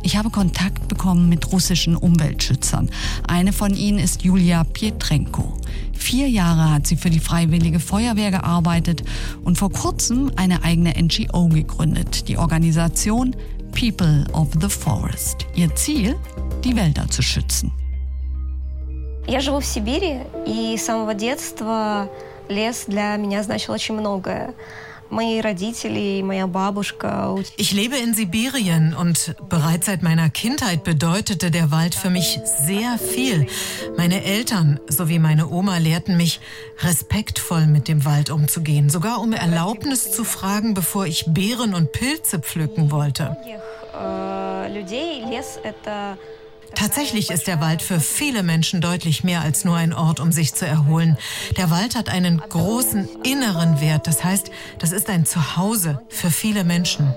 Ich 0.02 0.16
habe 0.16 0.30
Kontakt 0.30 0.88
bekommen 0.88 1.28
mit 1.28 1.52
russischen 1.52 1.96
Umweltschützern. 1.96 2.90
Eine 3.26 3.52
von 3.52 3.74
ihnen 3.74 3.98
ist 3.98 4.22
Julia 4.22 4.64
Pietrenko. 4.64 5.56
Vier 5.92 6.28
Jahre 6.28 6.70
hat 6.70 6.86
sie 6.86 6.96
für 6.96 7.10
die 7.10 7.20
Freiwillige 7.20 7.80
Feuerwehr 7.80 8.30
gearbeitet 8.30 9.02
und 9.44 9.58
vor 9.58 9.70
kurzem 9.70 10.30
eine 10.36 10.62
eigene 10.62 10.94
NGO 11.00 11.48
gegründet, 11.48 12.28
die 12.28 12.38
Organisation 12.38 13.36
People 13.72 14.24
of 14.32 14.48
the 14.60 14.68
Forest. 14.68 15.46
Ihr 15.54 15.74
Ziel, 15.76 16.16
die 16.64 16.74
Wälder 16.74 17.08
zu 17.08 17.22
schützen. 17.22 17.72
Я 19.26 19.40
живу 19.40 19.60
в 19.60 19.64
Сибири, 19.64 20.22
и 20.46 20.76
с 20.76 20.86
самого 20.86 21.14
детства 21.14 22.08
лес 22.48 22.84
для 22.88 23.16
меня 23.16 23.42
значил 23.42 23.74
очень 23.74 23.94
многое. 23.94 24.54
Ich 27.57 27.71
lebe 27.71 27.95
in 27.97 28.13
Sibirien 28.13 28.95
und 28.95 29.35
bereits 29.49 29.85
seit 29.85 30.03
meiner 30.03 30.29
Kindheit 30.29 30.83
bedeutete 30.83 31.51
der 31.51 31.71
Wald 31.71 31.95
für 31.95 32.09
mich 32.09 32.39
sehr 32.65 32.97
viel. 32.97 33.47
Meine 33.97 34.23
Eltern 34.23 34.79
sowie 34.87 35.19
meine 35.19 35.49
Oma 35.49 35.77
lehrten 35.77 36.17
mich, 36.17 36.39
respektvoll 36.79 37.67
mit 37.67 37.87
dem 37.87 38.05
Wald 38.05 38.29
umzugehen, 38.29 38.89
sogar 38.89 39.21
um 39.21 39.33
Erlaubnis 39.33 40.11
zu 40.11 40.23
fragen, 40.23 40.73
bevor 40.73 41.05
ich 41.05 41.25
Beeren 41.27 41.73
und 41.73 41.91
Pilze 41.91 42.39
pflücken 42.39 42.91
wollte. 42.91 43.37
Tatsächlich 46.74 47.30
ist 47.30 47.46
der 47.46 47.60
Wald 47.60 47.82
für 47.82 48.00
viele 48.00 48.42
Menschen 48.42 48.80
deutlich 48.80 49.24
mehr 49.24 49.42
als 49.42 49.64
nur 49.64 49.76
ein 49.76 49.92
Ort, 49.92 50.20
um 50.20 50.32
sich 50.32 50.54
zu 50.54 50.66
erholen. 50.66 51.18
Der 51.56 51.70
Wald 51.70 51.96
hat 51.96 52.08
einen 52.08 52.38
großen 52.38 53.08
inneren 53.24 53.80
Wert. 53.80 54.06
Das 54.06 54.24
heißt, 54.24 54.50
das 54.78 54.92
ist 54.92 55.10
ein 55.10 55.26
Zuhause 55.26 56.00
für 56.08 56.30
viele 56.30 56.64
Menschen. 56.64 57.12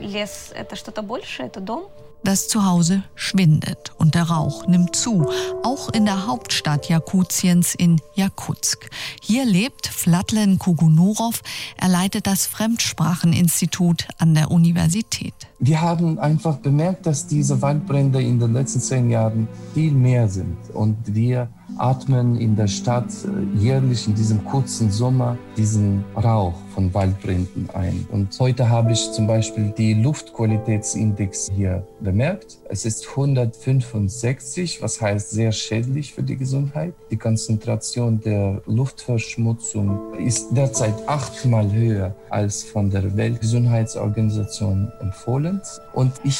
Лес – 0.00 0.54
это 0.54 0.76
что-то 0.76 1.02
большее, 1.02 1.46
это 1.46 1.60
дом. 1.60 1.82
das 2.25 2.47
Zuhause 2.47 3.03
schwindet 3.15 3.91
und 3.97 4.15
der 4.15 4.23
Rauch 4.23 4.65
nimmt 4.65 4.95
zu, 4.95 5.29
auch 5.61 5.89
in 5.89 6.05
der 6.05 6.25
Hauptstadt 6.25 6.87
Jakutiens 6.87 7.75
in 7.75 7.99
Jakutsk. 8.15 8.89
Hier 9.21 9.43
lebt 9.43 9.87
Vladlen 9.87 10.57
Kugunurov. 10.57 11.41
Er 11.75 11.89
leitet 11.89 12.25
das 12.25 12.45
Fremdspracheninstitut 12.45 14.07
an 14.19 14.35
der 14.35 14.51
Universität. 14.51 15.33
Wir 15.59 15.81
haben 15.81 16.17
einfach 16.17 16.59
bemerkt, 16.59 17.05
dass 17.05 17.27
diese 17.27 17.61
Waldbrände 17.61 18.21
in 18.21 18.39
den 18.39 18.53
letzten 18.53 18.79
zehn 18.79 19.09
Jahren 19.09 19.49
viel 19.73 19.91
mehr 19.91 20.29
sind 20.29 20.55
und 20.73 20.95
wir 21.13 21.49
atmen 21.77 22.39
in 22.39 22.55
der 22.55 22.67
Stadt 22.67 23.11
äh, 23.25 23.57
jährlich 23.57 24.07
in 24.07 24.15
diesem 24.15 24.43
kurzen 24.45 24.91
Sommer 24.91 25.37
diesen 25.57 26.03
Rauch 26.15 26.55
von 26.73 26.93
Waldbränden 26.93 27.69
ein. 27.73 28.07
Und 28.11 28.37
heute 28.39 28.69
habe 28.69 28.91
ich 28.91 29.11
zum 29.11 29.27
Beispiel 29.27 29.73
die 29.77 29.93
Luftqualitätsindex 29.93 31.51
hier 31.55 31.85
bemerkt. 31.99 32.57
Es 32.69 32.85
ist 32.85 33.07
165, 33.09 34.81
was 34.81 35.01
heißt 35.01 35.31
sehr 35.31 35.51
schädlich 35.51 36.13
für 36.13 36.23
die 36.23 36.37
Gesundheit. 36.37 36.93
Die 37.11 37.17
Konzentration 37.17 38.19
der 38.21 38.61
Luftverschmutzung 38.65 40.15
ist 40.19 40.47
derzeit 40.51 40.95
achtmal 41.07 41.71
höher 41.71 42.15
als 42.29 42.63
von 42.63 42.89
der 42.89 43.15
Weltgesundheitsorganisation 43.15 44.91
empfohlen. 44.99 45.61
Und 45.93 46.13
ich 46.23 46.39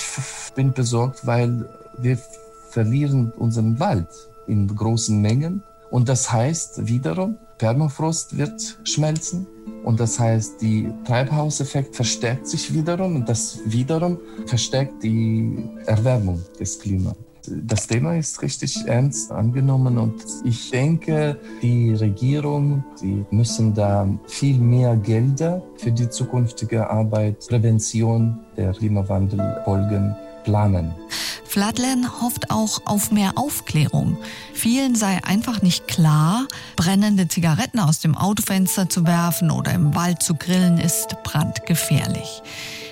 bin 0.55 0.73
besorgt, 0.73 1.25
weil 1.25 1.69
wir 1.99 2.17
verlieren 2.69 3.31
unseren 3.37 3.79
Wald 3.79 4.07
in 4.47 4.67
großen 4.67 5.21
Mengen. 5.21 5.63
Und 5.91 6.09
das 6.09 6.31
heißt 6.31 6.87
wiederum, 6.87 7.37
Permafrost 7.57 8.37
wird 8.37 8.79
schmelzen. 8.83 9.47
Und 9.83 9.99
das 9.99 10.19
heißt, 10.19 10.61
der 10.61 10.93
Treibhauseffekt 11.03 11.95
verstärkt 11.95 12.47
sich 12.47 12.73
wiederum 12.73 13.17
und 13.17 13.29
das 13.29 13.59
wiederum 13.65 14.17
verstärkt 14.45 15.03
die 15.03 15.69
Erwärmung 15.85 16.41
des 16.59 16.79
Klimas. 16.79 17.15
Das 17.45 17.87
Thema 17.87 18.15
ist 18.15 18.41
richtig 18.41 18.77
ernst 18.87 19.29
angenommen 19.31 19.97
und 19.97 20.23
ich 20.45 20.71
denke, 20.71 21.37
die 21.61 21.93
Regierung, 21.93 22.85
die 23.01 23.25
müssen 23.31 23.73
da 23.73 24.07
viel 24.27 24.57
mehr 24.59 24.95
Gelder 24.95 25.61
für 25.75 25.91
die 25.91 26.09
zukünftige 26.09 26.89
Arbeit, 26.89 27.45
Prävention 27.49 28.39
der 28.55 28.71
Klimawandelfolgen 28.71 30.15
planen. 30.44 30.94
Flatlen 31.44 32.06
hofft 32.20 32.50
auch 32.50 32.82
auf 32.84 33.10
mehr 33.10 33.32
Aufklärung. 33.36 34.18
Vielen 34.52 34.94
sei 34.94 35.18
einfach 35.24 35.62
nicht 35.62 35.88
klar, 35.88 36.46
brennende 36.76 37.26
Zigaretten 37.26 37.80
aus 37.80 38.00
dem 38.00 38.16
Autofenster 38.16 38.88
zu 38.88 39.06
werfen 39.06 39.50
oder 39.50 39.72
im 39.72 39.94
Wald 39.94 40.22
zu 40.22 40.34
grillen 40.34 40.78
ist 40.78 41.16
brandgefährlich. 41.24 42.42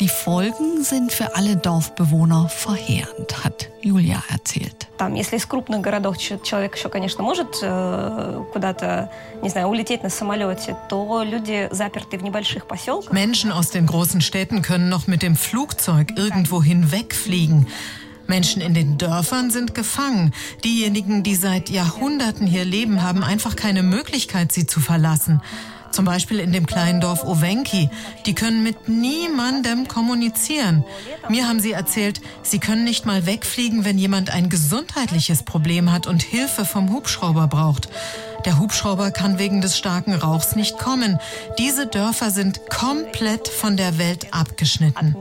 Die 0.00 0.08
Folgen 0.08 0.82
sind 0.82 1.12
für 1.12 1.36
alle 1.36 1.56
Dorfbewohner 1.56 2.48
verheerend, 2.48 3.44
hat 3.44 3.70
Julia 3.80 4.22
erzählt. 4.28 4.88
Там, 4.98 5.14
если 5.14 5.36
из 5.36 5.46
крупных 5.46 5.80
городов 5.80 6.18
человек 6.18 6.76
еще, 6.76 6.88
конечно, 6.88 7.22
может 7.22 7.48
э, 7.62 8.42
куда-то, 8.52 9.10
не 9.42 9.48
знаю, 9.48 9.68
улететь 9.68 10.02
на 10.02 10.10
самолете, 10.10 10.76
то 10.88 11.22
люди 11.22 11.68
заперты 11.70 12.18
в 12.18 12.22
небольших 12.22 12.66
поселках. 12.66 13.12
Menschen 13.12 13.52
aus 13.52 13.70
den 13.70 13.86
großen 13.86 14.20
Städten 14.20 14.62
können 14.62 14.88
noch 14.88 15.06
mit 15.06 15.22
dem 15.22 15.36
Flugzeug 15.36 16.12
irgendwo 16.16 16.62
hinwegfliegen. 16.62 17.39
Menschen 18.27 18.61
in 18.61 18.73
den 18.73 18.97
Dörfern 18.97 19.51
sind 19.51 19.75
gefangen. 19.75 20.33
Diejenigen, 20.63 21.23
die 21.23 21.35
seit 21.35 21.69
Jahrhunderten 21.69 22.47
hier 22.47 22.63
leben, 22.63 23.01
haben 23.01 23.23
einfach 23.23 23.55
keine 23.55 23.83
Möglichkeit, 23.83 24.51
sie 24.51 24.65
zu 24.65 24.79
verlassen. 24.79 25.41
Zum 25.91 26.05
Beispiel 26.05 26.39
in 26.39 26.53
dem 26.53 26.65
kleinen 26.65 27.01
Dorf 27.01 27.25
Owenki. 27.25 27.89
Die 28.25 28.33
können 28.33 28.63
mit 28.63 28.87
niemandem 28.87 29.89
kommunizieren. 29.89 30.85
Mir 31.27 31.47
haben 31.47 31.59
sie 31.59 31.73
erzählt, 31.73 32.21
sie 32.43 32.59
können 32.59 32.85
nicht 32.85 33.05
mal 33.05 33.25
wegfliegen, 33.25 33.83
wenn 33.83 33.97
jemand 33.97 34.29
ein 34.29 34.47
gesundheitliches 34.47 35.43
Problem 35.43 35.91
hat 35.91 36.07
und 36.07 36.23
Hilfe 36.23 36.63
vom 36.63 36.93
Hubschrauber 36.93 37.47
braucht. 37.47 37.89
Der 38.45 38.57
Hubschrauber 38.57 39.11
kann 39.11 39.37
wegen 39.37 39.61
des 39.61 39.77
starken 39.77 40.15
Rauchs 40.15 40.55
nicht 40.55 40.79
kommen. 40.79 41.19
Diese 41.59 41.85
Dörfer 41.85 42.31
sind 42.31 42.59
komplett 42.69 43.47
von 43.47 43.77
der 43.77 43.99
Welt 43.99 44.33
abgeschnitten. 44.33 45.15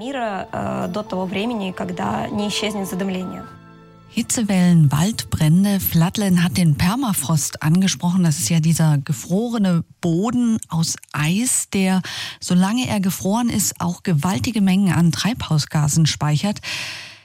Hitzewellen, 4.09 4.90
Waldbrände. 4.90 5.78
Flatlen 5.78 6.42
hat 6.42 6.56
den 6.56 6.76
Permafrost 6.76 7.62
angesprochen. 7.62 8.24
Das 8.24 8.38
ist 8.38 8.48
ja 8.48 8.59
dieser 8.59 8.98
gefrorene 8.98 9.85
Boden 10.00 10.59
aus 10.68 10.96
Eis, 11.12 11.68
der, 11.72 12.02
solange 12.40 12.88
er 12.88 13.00
gefroren 13.00 13.50
ist, 13.50 13.80
auch 13.80 14.02
gewaltige 14.02 14.62
Mengen 14.62 14.92
an 14.92 15.12
Treibhausgasen 15.12 16.06
speichert. 16.06 16.61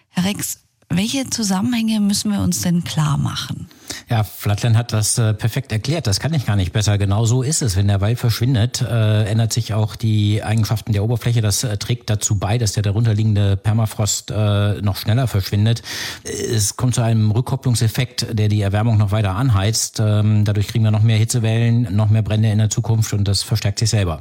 Herr 0.09 0.25
Rex, 0.25 0.59
welche 0.89 1.29
Zusammenhänge 1.29 1.99
müssen 2.01 2.31
wir 2.31 2.41
uns 2.41 2.61
denn 2.61 2.83
klar 2.83 3.17
machen? 3.17 3.67
Ja, 4.09 4.23
Flatland 4.23 4.77
hat 4.77 4.93
das 4.93 5.17
äh, 5.17 5.33
perfekt 5.33 5.71
erklärt. 5.71 6.07
Das 6.07 6.19
kann 6.19 6.33
ich 6.33 6.45
gar 6.45 6.55
nicht 6.55 6.73
besser. 6.73 6.97
Genau 6.97 7.25
so 7.25 7.41
ist 7.41 7.61
es. 7.61 7.75
Wenn 7.75 7.87
der 7.87 8.01
Wald 8.01 8.19
verschwindet, 8.19 8.81
äh, 8.81 9.25
ändert 9.25 9.53
sich 9.53 9.73
auch 9.73 9.95
die 9.95 10.43
Eigenschaften 10.43 10.93
der 10.93 11.03
Oberfläche. 11.03 11.41
Das 11.41 11.63
äh, 11.63 11.77
trägt 11.77 12.09
dazu 12.09 12.37
bei, 12.37 12.57
dass 12.57 12.73
der 12.73 12.83
darunterliegende 12.83 13.57
Permafrost 13.57 14.31
äh, 14.31 14.81
noch 14.81 14.97
schneller 14.97 15.27
verschwindet. 15.27 15.81
Es 16.23 16.77
kommt 16.77 16.95
zu 16.95 17.01
einem 17.01 17.31
Rückkopplungseffekt, 17.31 18.27
der 18.37 18.47
die 18.47 18.61
Erwärmung 18.61 18.97
noch 18.97 19.11
weiter 19.11 19.31
anheizt. 19.31 19.99
Ähm, 19.99 20.45
dadurch 20.45 20.67
kriegen 20.67 20.83
wir 20.83 20.91
noch 20.91 21.01
mehr 21.01 21.17
Hitzewellen, 21.17 21.95
noch 21.95 22.09
mehr 22.09 22.21
Brände 22.21 22.49
in 22.49 22.57
der 22.57 22.69
Zukunft 22.69 23.13
und 23.13 23.27
das 23.27 23.43
verstärkt 23.43 23.79
sich 23.79 23.89
selber. 23.89 24.19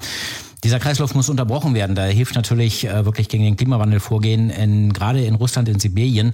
Dieser 0.64 0.79
Kreislauf 0.79 1.14
muss 1.14 1.29
unterbrochen 1.29 1.74
werden. 1.74 1.94
Da 1.94 2.05
hilft 2.05 2.35
natürlich 2.37 2.87
äh, 2.87 3.05
wirklich 3.05 3.29
gegen 3.29 3.44
den 3.44 3.55
Klimawandel 3.55 4.00
vorgehen. 4.00 4.48
In, 4.48 4.94
gerade 4.94 5.22
in 5.22 5.35
Russland, 5.35 5.68
in 5.68 5.79
Sibirien 5.79 6.33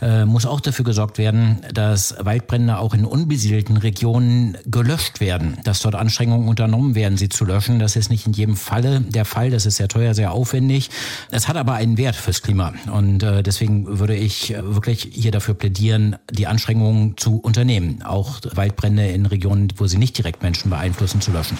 äh, 0.00 0.24
muss 0.24 0.46
auch 0.46 0.60
dafür 0.60 0.84
gesorgt 0.84 1.18
werden, 1.18 1.62
dass 1.74 2.14
Waldbrände 2.20 2.71
auch 2.78 2.94
in 2.94 3.04
unbesiedelten 3.04 3.76
Regionen 3.76 4.56
gelöscht 4.66 5.20
werden, 5.20 5.58
dass 5.64 5.80
dort 5.80 5.94
Anstrengungen 5.94 6.48
unternommen 6.48 6.94
werden, 6.94 7.16
sie 7.16 7.28
zu 7.28 7.44
löschen. 7.44 7.78
Das 7.78 7.96
ist 7.96 8.10
nicht 8.10 8.26
in 8.26 8.32
jedem 8.32 8.56
Falle 8.56 9.00
der 9.00 9.24
Fall. 9.24 9.50
Das 9.50 9.66
ist 9.66 9.76
sehr 9.76 9.88
teuer, 9.88 10.14
sehr 10.14 10.32
aufwendig. 10.32 10.90
Es 11.30 11.48
hat 11.48 11.56
aber 11.56 11.74
einen 11.74 11.98
Wert 11.98 12.16
fürs 12.16 12.42
Klima. 12.42 12.72
Und 12.92 13.22
äh, 13.22 13.42
deswegen 13.42 13.98
würde 13.98 14.14
ich 14.14 14.54
wirklich 14.58 15.08
hier 15.12 15.30
dafür 15.30 15.54
plädieren, 15.54 16.16
die 16.30 16.46
Anstrengungen 16.46 17.16
zu 17.16 17.38
unternehmen, 17.38 18.02
auch 18.02 18.40
Waldbrände 18.54 19.06
in 19.08 19.26
Regionen, 19.26 19.68
wo 19.76 19.86
sie 19.86 19.98
nicht 19.98 20.16
direkt 20.18 20.42
Menschen 20.42 20.70
beeinflussen, 20.70 21.20
zu 21.20 21.32
löschen. 21.32 21.58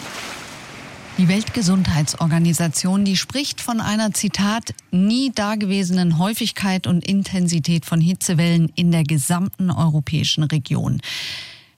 Die 1.19 1.29
Weltgesundheitsorganisation, 1.29 3.05
die 3.05 3.19
spricht 3.19 3.61
von 3.61 3.83
einer, 3.83 4.15
Zitat, 4.15 4.75
nie 4.91 5.31
dagewesenen 5.31 6.19
Häufigkeit 6.19 6.87
und 6.87 7.07
Intensität 7.07 7.85
von 7.85 8.01
Hitzewellen 8.01 8.73
in 8.77 8.91
der 8.93 9.05
gesamten 9.05 9.71
europäischen 9.71 10.43
Region. 10.45 11.03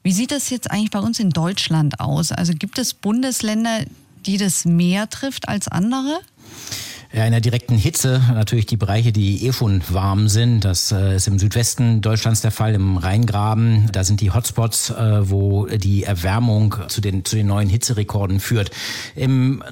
Wie 0.05 0.13
sieht 0.13 0.31
das 0.31 0.51
jetzt 0.51 0.71
eigentlich 0.71 0.93
bei 0.93 1.01
uns 1.01 1.19
in 1.19 1.31
Deutschland 1.31 1.99
aus? 1.99 2.31
Also 2.31 2.53
gibt 2.53 2.79
es 2.79 2.95
Bundesländer, 2.95 3.85
die 4.25 4.37
das 4.37 4.65
mehr 4.65 5.11
trifft 5.11 5.49
als 5.49 5.67
andere? 5.67 6.21
Ja, 7.15 7.25
in 7.27 7.31
der 7.31 7.41
direkten 7.41 7.77
Hitze 7.77 8.21
natürlich 8.35 8.67
die 8.67 8.77
Bereiche, 8.77 9.13
die 9.13 9.47
eh 9.47 9.53
schon 9.53 9.83
warm 9.89 10.27
sind. 10.27 10.65
Das 10.65 10.91
äh, 10.91 11.15
ist 11.15 11.29
im 11.29 11.39
Südwesten 11.39 12.01
Deutschlands 12.01 12.41
der 12.41 12.51
Fall, 12.51 12.75
im 12.75 12.97
Rheingraben. 12.97 13.89
Da 13.93 14.03
sind 14.03 14.21
die 14.21 14.33
Hotspots, 14.33 14.91
äh, 14.91 15.31
wo 15.31 15.67
die 15.67 16.03
Erwärmung 16.03 16.75
zu 16.89 17.01
den, 17.01 17.25
zu 17.25 17.37
den 17.37 17.47
neuen 17.47 17.69
Hitzerekorden 17.69 18.41
führt. 18.41 18.73
Im 19.15 19.63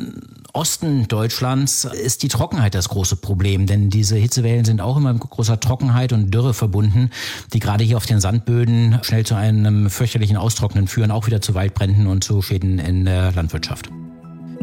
Osten 0.52 1.08
Deutschlands 1.08 1.84
ist 1.84 2.22
die 2.22 2.28
Trockenheit 2.28 2.76
das 2.76 2.88
große 2.90 3.16
Problem, 3.16 3.66
denn 3.66 3.90
diese 3.90 4.14
Hitzewellen 4.14 4.64
sind 4.64 4.80
auch 4.80 4.96
immer 4.96 5.12
mit 5.12 5.22
großer 5.22 5.58
Trockenheit 5.58 6.12
und 6.12 6.30
Dürre 6.30 6.54
verbunden, 6.54 7.10
die 7.52 7.58
gerade 7.58 7.82
hier 7.82 7.96
auf 7.96 8.06
den 8.06 8.20
Sandböden 8.20 9.00
schnell 9.02 9.26
zu 9.26 9.34
einem 9.34 9.90
fürchterlichen 9.90 10.36
Austrocknen 10.36 10.86
führen, 10.86 11.10
auch 11.10 11.26
wieder 11.26 11.40
zu 11.40 11.54
Waldbränden 11.54 12.06
und 12.06 12.22
zu 12.22 12.40
Schäden 12.40 12.78
in 12.78 13.04
der 13.04 13.32
Landwirtschaft. 13.32 13.90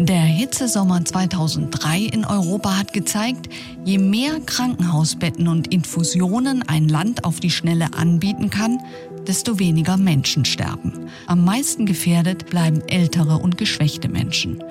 Der 0.02 0.22
Hitzesommer 0.22 1.04
2003 1.04 2.00
in 2.00 2.24
Europa 2.24 2.78
hat 2.78 2.94
gezeigt, 2.94 3.50
je 3.84 3.98
mehr 3.98 4.40
Krankenhausbetten 4.40 5.50
und 5.50 5.74
Infusionen 5.74 6.64
ein 6.66 6.88
Land 6.88 7.26
auf 7.26 7.42
die 7.42 7.50
Schnelle 7.50 7.94
anbieten 7.94 8.50
kann, 8.50 8.80
desto 9.28 9.60
weniger 9.60 9.98
Menschen 9.98 10.46
sterben. 10.46 11.10
Am 11.28 11.44
meisten 11.44 11.86
gefährdet 11.86 12.50
bleiben 12.50 12.82
ältere 12.88 13.40
und 13.40 13.58
geschwächte 13.58 14.08
Menschen. 14.08 14.64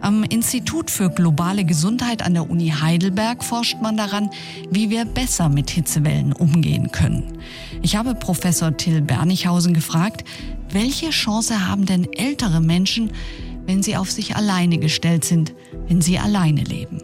Am 0.00 0.22
Institut 0.22 0.92
für 0.92 1.10
globale 1.10 1.64
Gesundheit 1.64 2.22
an 2.22 2.34
der 2.34 2.48
Uni 2.48 2.68
Heidelberg 2.68 3.42
forscht 3.42 3.78
man 3.82 3.96
daran, 3.96 4.30
wie 4.70 4.90
wir 4.90 5.06
besser 5.06 5.48
mit 5.48 5.70
Hitzewellen 5.70 6.32
umgehen 6.32 6.92
können. 6.92 7.38
Ich 7.82 7.96
habe 7.96 8.14
Professor 8.14 8.76
Till 8.76 9.02
Bernichhausen 9.02 9.74
gefragt, 9.74 10.22
welche 10.70 11.10
Chance 11.10 11.66
haben 11.66 11.84
denn 11.84 12.06
ältere 12.12 12.60
Menschen, 12.60 13.10
wenn 13.68 13.82
sie 13.82 13.98
auf 13.98 14.10
sich 14.10 14.34
alleine 14.34 14.78
gestellt 14.78 15.26
sind, 15.26 15.52
wenn 15.88 16.00
sie 16.00 16.18
alleine 16.18 16.62
leben. 16.64 17.02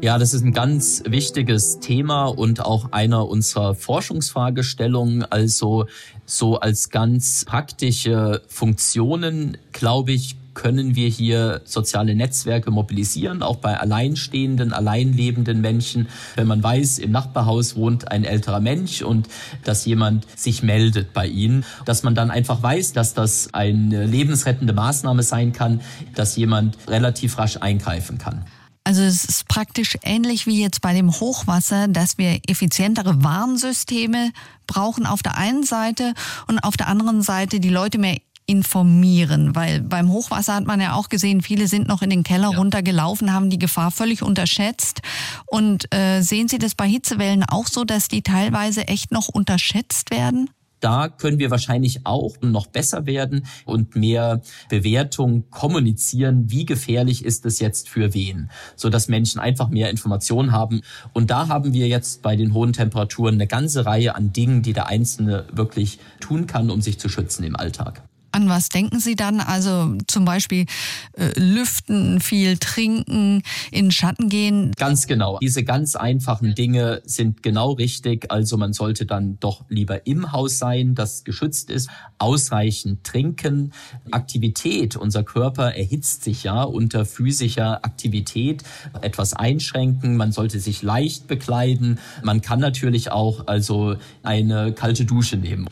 Ja, 0.00 0.18
das 0.18 0.32
ist 0.32 0.42
ein 0.42 0.52
ganz 0.52 1.02
wichtiges 1.06 1.80
Thema 1.80 2.26
und 2.26 2.64
auch 2.64 2.92
einer 2.92 3.28
unserer 3.28 3.74
Forschungsfragestellungen. 3.74 5.24
Also 5.24 5.84
so 6.24 6.58
als 6.58 6.88
ganz 6.88 7.44
praktische 7.44 8.40
Funktionen, 8.48 9.58
glaube 9.72 10.12
ich, 10.12 10.36
können 10.56 10.96
wir 10.96 11.08
hier 11.08 11.60
soziale 11.64 12.16
Netzwerke 12.16 12.72
mobilisieren, 12.72 13.42
auch 13.42 13.56
bei 13.56 13.78
alleinstehenden, 13.78 14.72
alleinlebenden 14.72 15.60
Menschen. 15.60 16.08
Wenn 16.34 16.48
man 16.48 16.62
weiß, 16.62 16.98
im 16.98 17.12
Nachbarhaus 17.12 17.76
wohnt 17.76 18.10
ein 18.10 18.24
älterer 18.24 18.60
Mensch 18.60 19.02
und 19.02 19.28
dass 19.62 19.84
jemand 19.84 20.26
sich 20.36 20.64
meldet 20.64 21.12
bei 21.12 21.28
ihnen, 21.28 21.64
dass 21.84 22.02
man 22.02 22.14
dann 22.16 22.32
einfach 22.32 22.62
weiß, 22.62 22.94
dass 22.94 23.14
das 23.14 23.54
eine 23.54 24.06
lebensrettende 24.06 24.72
Maßnahme 24.72 25.22
sein 25.22 25.52
kann, 25.52 25.82
dass 26.14 26.36
jemand 26.36 26.76
relativ 26.88 27.38
rasch 27.38 27.58
eingreifen 27.58 28.18
kann. 28.18 28.44
Also 28.86 29.02
es 29.02 29.24
ist 29.24 29.48
praktisch 29.48 29.98
ähnlich 30.04 30.46
wie 30.46 30.62
jetzt 30.62 30.80
bei 30.80 30.94
dem 30.94 31.10
Hochwasser, 31.10 31.88
dass 31.88 32.18
wir 32.18 32.38
effizientere 32.46 33.22
Warnsysteme 33.24 34.30
brauchen 34.68 35.06
auf 35.06 35.24
der 35.24 35.36
einen 35.36 35.64
Seite 35.64 36.14
und 36.46 36.60
auf 36.60 36.76
der 36.76 36.86
anderen 36.86 37.20
Seite 37.20 37.58
die 37.58 37.68
Leute 37.68 37.98
mehr 37.98 38.16
informieren, 38.46 39.54
weil 39.54 39.80
beim 39.80 40.10
Hochwasser 40.10 40.54
hat 40.54 40.66
man 40.66 40.80
ja 40.80 40.94
auch 40.94 41.08
gesehen, 41.08 41.42
viele 41.42 41.66
sind 41.66 41.88
noch 41.88 42.02
in 42.02 42.10
den 42.10 42.22
Keller 42.22 42.52
ja. 42.52 42.58
runtergelaufen, 42.58 43.32
haben 43.32 43.50
die 43.50 43.58
Gefahr 43.58 43.90
völlig 43.90 44.22
unterschätzt. 44.22 45.02
Und 45.46 45.92
äh, 45.92 46.22
sehen 46.22 46.48
Sie 46.48 46.58
das 46.58 46.74
bei 46.74 46.88
Hitzewellen 46.88 47.44
auch 47.44 47.66
so, 47.66 47.84
dass 47.84 48.08
die 48.08 48.22
teilweise 48.22 48.86
echt 48.88 49.10
noch 49.10 49.28
unterschätzt 49.28 50.10
werden? 50.10 50.50
Da 50.80 51.08
können 51.08 51.38
wir 51.38 51.50
wahrscheinlich 51.50 52.04
auch 52.04 52.36
noch 52.42 52.66
besser 52.66 53.06
werden 53.06 53.46
und 53.64 53.96
mehr 53.96 54.42
Bewertung 54.68 55.48
kommunizieren, 55.50 56.50
wie 56.50 56.66
gefährlich 56.66 57.24
ist 57.24 57.46
es 57.46 57.60
jetzt 57.60 57.88
für 57.88 58.12
wen, 58.12 58.50
so 58.76 58.90
dass 58.90 59.08
Menschen 59.08 59.40
einfach 59.40 59.68
mehr 59.68 59.90
Informationen 59.90 60.52
haben. 60.52 60.82
Und 61.14 61.30
da 61.30 61.48
haben 61.48 61.72
wir 61.72 61.88
jetzt 61.88 62.22
bei 62.22 62.36
den 62.36 62.52
hohen 62.52 62.74
Temperaturen 62.74 63.34
eine 63.34 63.46
ganze 63.46 63.86
Reihe 63.86 64.14
an 64.14 64.32
Dingen, 64.32 64.62
die 64.62 64.74
der 64.74 64.86
Einzelne 64.86 65.46
wirklich 65.50 65.98
tun 66.20 66.46
kann, 66.46 66.70
um 66.70 66.82
sich 66.82 67.00
zu 67.00 67.08
schützen 67.08 67.42
im 67.44 67.56
Alltag. 67.56 68.02
An 68.36 68.50
was 68.50 68.68
denken 68.68 69.00
Sie 69.00 69.16
dann? 69.16 69.40
Also 69.40 69.96
zum 70.08 70.26
Beispiel 70.26 70.66
äh, 71.14 71.30
lüften, 71.40 72.20
viel 72.20 72.58
trinken, 72.58 73.42
in 73.70 73.90
Schatten 73.90 74.28
gehen? 74.28 74.72
Ganz 74.76 75.06
genau. 75.06 75.38
Diese 75.38 75.64
ganz 75.64 75.96
einfachen 75.96 76.54
Dinge 76.54 77.00
sind 77.06 77.42
genau 77.42 77.72
richtig. 77.72 78.30
Also 78.30 78.58
man 78.58 78.74
sollte 78.74 79.06
dann 79.06 79.40
doch 79.40 79.64
lieber 79.70 80.06
im 80.06 80.32
Haus 80.32 80.58
sein, 80.58 80.94
das 80.94 81.24
geschützt 81.24 81.70
ist, 81.70 81.88
ausreichend 82.18 83.04
trinken. 83.04 83.72
Aktivität, 84.10 84.96
unser 84.96 85.24
Körper 85.24 85.74
erhitzt 85.74 86.22
sich 86.22 86.42
ja 86.42 86.62
unter 86.62 87.06
physischer 87.06 87.86
Aktivität, 87.86 88.64
etwas 89.00 89.32
einschränken. 89.32 90.18
Man 90.18 90.32
sollte 90.32 90.60
sich 90.60 90.82
leicht 90.82 91.26
bekleiden. 91.26 92.00
Man 92.22 92.42
kann 92.42 92.60
natürlich 92.60 93.10
auch 93.10 93.46
also 93.46 93.96
eine 94.22 94.74
kalte 94.74 95.06
Dusche 95.06 95.38
nehmen. 95.38 95.70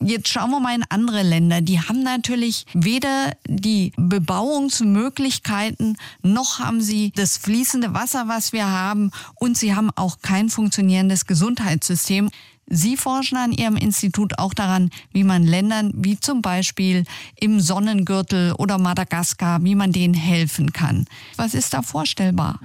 Jetzt 0.00 0.28
schauen 0.28 0.50
wir 0.50 0.60
mal 0.60 0.74
in 0.74 0.84
andere 0.90 1.22
Länder. 1.22 1.62
Die 1.62 1.80
haben 1.80 2.02
natürlich 2.02 2.66
weder 2.74 3.32
die 3.48 3.92
Bebauungsmöglichkeiten, 3.96 5.96
noch 6.22 6.58
haben 6.58 6.82
sie 6.82 7.12
das 7.14 7.38
fließende 7.38 7.94
Wasser, 7.94 8.28
was 8.28 8.52
wir 8.52 8.70
haben, 8.70 9.10
und 9.36 9.56
sie 9.56 9.74
haben 9.74 9.90
auch 9.96 10.18
kein 10.20 10.50
funktionierendes 10.50 11.26
Gesundheitssystem. 11.26 12.28
Sie 12.68 12.96
forschen 12.96 13.38
an 13.38 13.52
Ihrem 13.52 13.76
Institut 13.76 14.38
auch 14.38 14.52
daran, 14.52 14.90
wie 15.12 15.24
man 15.24 15.44
Ländern 15.44 15.92
wie 15.94 16.18
zum 16.18 16.42
Beispiel 16.42 17.04
im 17.38 17.60
Sonnengürtel 17.60 18.52
oder 18.52 18.76
Madagaskar, 18.76 19.62
wie 19.62 19.76
man 19.76 19.92
denen 19.92 20.14
helfen 20.14 20.72
kann. 20.72 21.06
Was 21.36 21.54
ist 21.54 21.72
da 21.72 21.82
vorstellbar? 21.82 22.60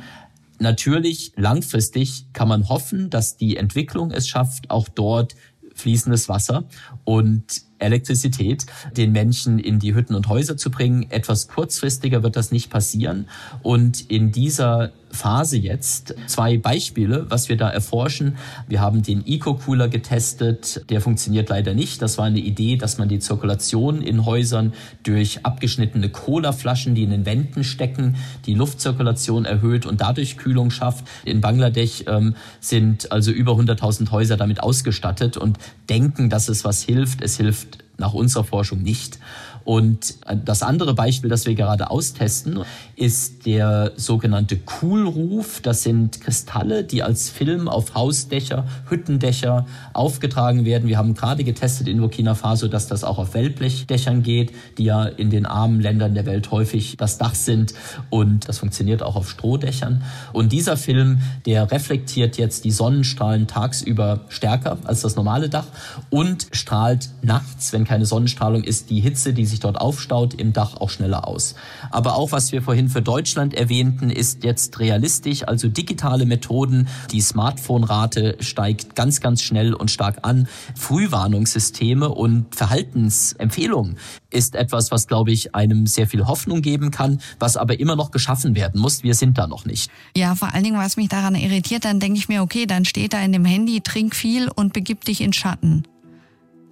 Natürlich, 0.57 1.33
langfristig 1.37 2.25
kann 2.33 2.47
man 2.47 2.69
hoffen, 2.69 3.09
dass 3.09 3.37
die 3.37 3.57
Entwicklung 3.57 4.11
es 4.11 4.27
schafft, 4.27 4.69
auch 4.69 4.89
dort 4.89 5.35
fließendes 5.81 6.29
Wasser. 6.29 6.63
Und 7.03 7.70
Elektrizität 7.81 8.65
den 8.95 9.11
Menschen 9.11 9.59
in 9.59 9.79
die 9.79 9.93
Hütten 9.93 10.15
und 10.15 10.27
Häuser 10.27 10.57
zu 10.57 10.71
bringen. 10.71 11.07
Etwas 11.09 11.47
kurzfristiger 11.47 12.23
wird 12.23 12.35
das 12.35 12.51
nicht 12.51 12.69
passieren. 12.69 13.27
Und 13.61 14.09
in 14.09 14.31
dieser 14.31 14.91
Phase 15.11 15.57
jetzt 15.57 16.15
zwei 16.27 16.57
Beispiele, 16.57 17.25
was 17.29 17.49
wir 17.49 17.57
da 17.57 17.69
erforschen. 17.69 18.37
Wir 18.67 18.81
haben 18.81 19.03
den 19.03 19.25
Eco-Cooler 19.25 19.87
getestet. 19.87 20.89
Der 20.89 21.01
funktioniert 21.01 21.49
leider 21.49 21.73
nicht. 21.73 22.01
Das 22.01 22.17
war 22.17 22.25
eine 22.25 22.39
Idee, 22.39 22.77
dass 22.77 22.97
man 22.97 23.09
die 23.09 23.19
Zirkulation 23.19 24.01
in 24.01 24.25
Häusern 24.25 24.73
durch 25.03 25.45
abgeschnittene 25.45 26.09
Cola-Flaschen, 26.09 26.95
die 26.95 27.03
in 27.03 27.11
den 27.11 27.25
Wänden 27.25 27.63
stecken, 27.63 28.15
die 28.45 28.53
Luftzirkulation 28.53 29.45
erhöht 29.45 29.85
und 29.85 30.01
dadurch 30.01 30.37
Kühlung 30.37 30.71
schafft. 30.71 31.05
In 31.25 31.41
Bangladesch 31.41 32.03
ähm, 32.07 32.35
sind 32.59 33.11
also 33.11 33.31
über 33.31 33.53
100.000 33.53 34.11
Häuser 34.11 34.37
damit 34.37 34.63
ausgestattet 34.63 35.37
und 35.37 35.57
denken, 35.89 36.29
dass 36.29 36.49
es 36.49 36.63
was 36.63 36.81
hilft. 36.81 37.21
Es 37.21 37.37
hilft 37.37 37.70
nach 37.97 38.13
unserer 38.13 38.43
Forschung 38.43 38.81
nicht. 38.81 39.19
Und 39.63 40.15
das 40.45 40.63
andere 40.63 40.93
Beispiel, 40.93 41.29
das 41.29 41.45
wir 41.45 41.55
gerade 41.55 41.91
austesten, 41.91 42.61
ist 43.01 43.47
der 43.47 43.93
sogenannte 43.95 44.57
Coolruf. 44.57 45.59
Das 45.61 45.81
sind 45.81 46.21
Kristalle, 46.21 46.83
die 46.83 47.01
als 47.01 47.31
Film 47.31 47.67
auf 47.67 47.95
Hausdächer, 47.95 48.67
Hüttendächer 48.89 49.65
aufgetragen 49.93 50.65
werden. 50.65 50.87
Wir 50.87 50.99
haben 50.99 51.15
gerade 51.15 51.43
getestet 51.43 51.87
in 51.87 51.99
Burkina 51.99 52.35
Faso, 52.35 52.67
dass 52.67 52.85
das 52.85 53.03
auch 53.03 53.17
auf 53.17 53.33
Wellblechdächern 53.33 54.21
geht, 54.21 54.53
die 54.77 54.83
ja 54.83 55.05
in 55.05 55.31
den 55.31 55.47
armen 55.47 55.81
Ländern 55.81 56.13
der 56.13 56.27
Welt 56.27 56.51
häufig 56.51 56.95
das 56.95 57.17
Dach 57.17 57.33
sind. 57.33 57.73
Und 58.11 58.47
das 58.47 58.59
funktioniert 58.59 59.01
auch 59.01 59.15
auf 59.15 59.31
Strohdächern. 59.31 60.03
Und 60.31 60.51
dieser 60.51 60.77
Film, 60.77 61.21
der 61.47 61.71
reflektiert 61.71 62.37
jetzt 62.37 62.65
die 62.65 62.71
Sonnenstrahlen 62.71 63.47
tagsüber 63.47 64.25
stärker 64.29 64.77
als 64.83 65.01
das 65.01 65.15
normale 65.15 65.49
Dach 65.49 65.65
und 66.11 66.45
strahlt 66.51 67.09
nachts, 67.23 67.73
wenn 67.73 67.83
keine 67.83 68.05
Sonnenstrahlung 68.05 68.63
ist, 68.63 68.91
die 68.91 68.99
Hitze, 68.99 69.33
die 69.33 69.47
sich 69.47 69.59
dort 69.59 69.81
aufstaut, 69.81 70.35
im 70.35 70.53
Dach 70.53 70.79
auch 70.79 70.91
schneller 70.91 71.27
aus. 71.27 71.55
Aber 71.89 72.15
auch 72.15 72.31
was 72.31 72.51
wir 72.51 72.61
vorhin 72.61 72.90
für 72.91 73.01
Deutschland 73.01 73.53
erwähnten, 73.53 74.09
ist 74.09 74.43
jetzt 74.43 74.79
realistisch, 74.79 75.47
also 75.47 75.67
digitale 75.67 76.25
Methoden. 76.25 76.87
Die 77.11 77.21
Smartphone-Rate 77.21 78.37
steigt 78.39 78.95
ganz, 78.95 79.21
ganz 79.21 79.41
schnell 79.41 79.73
und 79.73 79.89
stark 79.89 80.19
an. 80.21 80.47
Frühwarnungssysteme 80.75 82.09
und 82.09 82.53
Verhaltensempfehlungen 82.55 83.97
ist 84.29 84.55
etwas, 84.55 84.91
was, 84.91 85.07
glaube 85.07 85.31
ich, 85.31 85.55
einem 85.55 85.87
sehr 85.87 86.07
viel 86.07 86.27
Hoffnung 86.27 86.61
geben 86.61 86.91
kann, 86.91 87.21
was 87.39 87.57
aber 87.57 87.79
immer 87.79 87.95
noch 87.95 88.11
geschaffen 88.11 88.55
werden 88.55 88.79
muss. 88.79 89.03
Wir 89.03 89.13
sind 89.13 89.37
da 89.37 89.47
noch 89.47 89.65
nicht. 89.65 89.89
Ja, 90.15 90.35
vor 90.35 90.53
allen 90.53 90.63
Dingen, 90.63 90.77
was 90.77 90.97
mich 90.97 91.09
daran 91.09 91.35
irritiert, 91.35 91.85
dann 91.85 91.99
denke 91.99 92.19
ich 92.19 92.29
mir, 92.29 92.41
okay, 92.41 92.65
dann 92.65 92.85
steht 92.85 93.13
da 93.13 93.21
in 93.21 93.31
dem 93.31 93.45
Handy, 93.45 93.81
trink 93.81 94.15
viel 94.15 94.49
und 94.49 94.73
begib 94.73 95.05
dich 95.05 95.21
in 95.21 95.33
Schatten. 95.33 95.83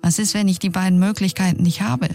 Was 0.01 0.17
ist, 0.17 0.33
wenn 0.33 0.47
ich 0.47 0.59
die 0.59 0.69
beiden 0.69 0.99
Möglichkeiten 0.99 1.63
nicht 1.63 1.81
habe? 1.81 2.07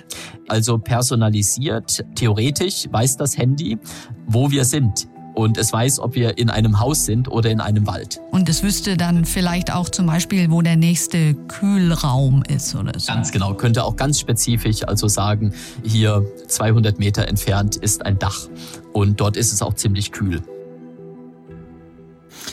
Also 0.48 0.78
personalisiert, 0.78 2.04
theoretisch 2.14 2.86
weiß 2.90 3.16
das 3.16 3.36
Handy, 3.36 3.78
wo 4.26 4.50
wir 4.50 4.64
sind. 4.64 5.08
Und 5.34 5.58
es 5.58 5.72
weiß, 5.72 5.98
ob 5.98 6.14
wir 6.14 6.38
in 6.38 6.48
einem 6.48 6.78
Haus 6.78 7.06
sind 7.06 7.28
oder 7.28 7.50
in 7.50 7.60
einem 7.60 7.88
Wald. 7.88 8.20
Und 8.30 8.48
es 8.48 8.62
wüsste 8.62 8.96
dann 8.96 9.24
vielleicht 9.24 9.72
auch 9.72 9.88
zum 9.88 10.06
Beispiel, 10.06 10.48
wo 10.50 10.62
der 10.62 10.76
nächste 10.76 11.34
Kühlraum 11.34 12.44
ist 12.44 12.76
oder 12.76 12.98
so. 12.98 13.12
Ganz 13.12 13.32
genau. 13.32 13.52
Könnte 13.54 13.84
auch 13.84 13.96
ganz 13.96 14.20
spezifisch 14.20 14.84
also 14.86 15.08
sagen, 15.08 15.52
hier 15.82 16.24
200 16.46 17.00
Meter 17.00 17.26
entfernt 17.26 17.74
ist 17.74 18.06
ein 18.06 18.18
Dach. 18.18 18.48
Und 18.92 19.20
dort 19.20 19.36
ist 19.36 19.52
es 19.52 19.60
auch 19.60 19.74
ziemlich 19.74 20.12
kühl. 20.12 20.40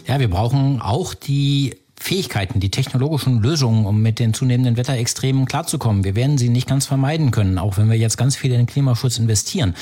Ja, 0.08 0.20
wir 0.20 0.30
brauchen 0.30 0.82
auch 0.82 1.14
die 1.14 1.76
Fähigkeiten, 2.02 2.60
die 2.60 2.72
technologischen 2.72 3.42
Lösungen, 3.42 3.86
um 3.86 4.02
mit 4.02 4.18
den 4.20 4.34
zunehmenden 4.34 4.76
Wetterextremen 4.76 5.46
klarzukommen. 5.46 6.04
Wir 6.04 6.16
werden 6.16 6.38
sie 6.38 6.50
nicht 6.50 6.68
ganz 6.68 6.88
vermeiden 6.88 7.32
können, 7.32 7.58
auch 7.58 7.78
wenn 7.78 7.90
wir 7.90 7.98
jetzt 7.98 8.18
ganz 8.18 8.36
viel 8.36 8.52
in 8.52 8.58
den 8.58 8.66
Klimaschutz 8.66 9.20
investieren 9.20 9.76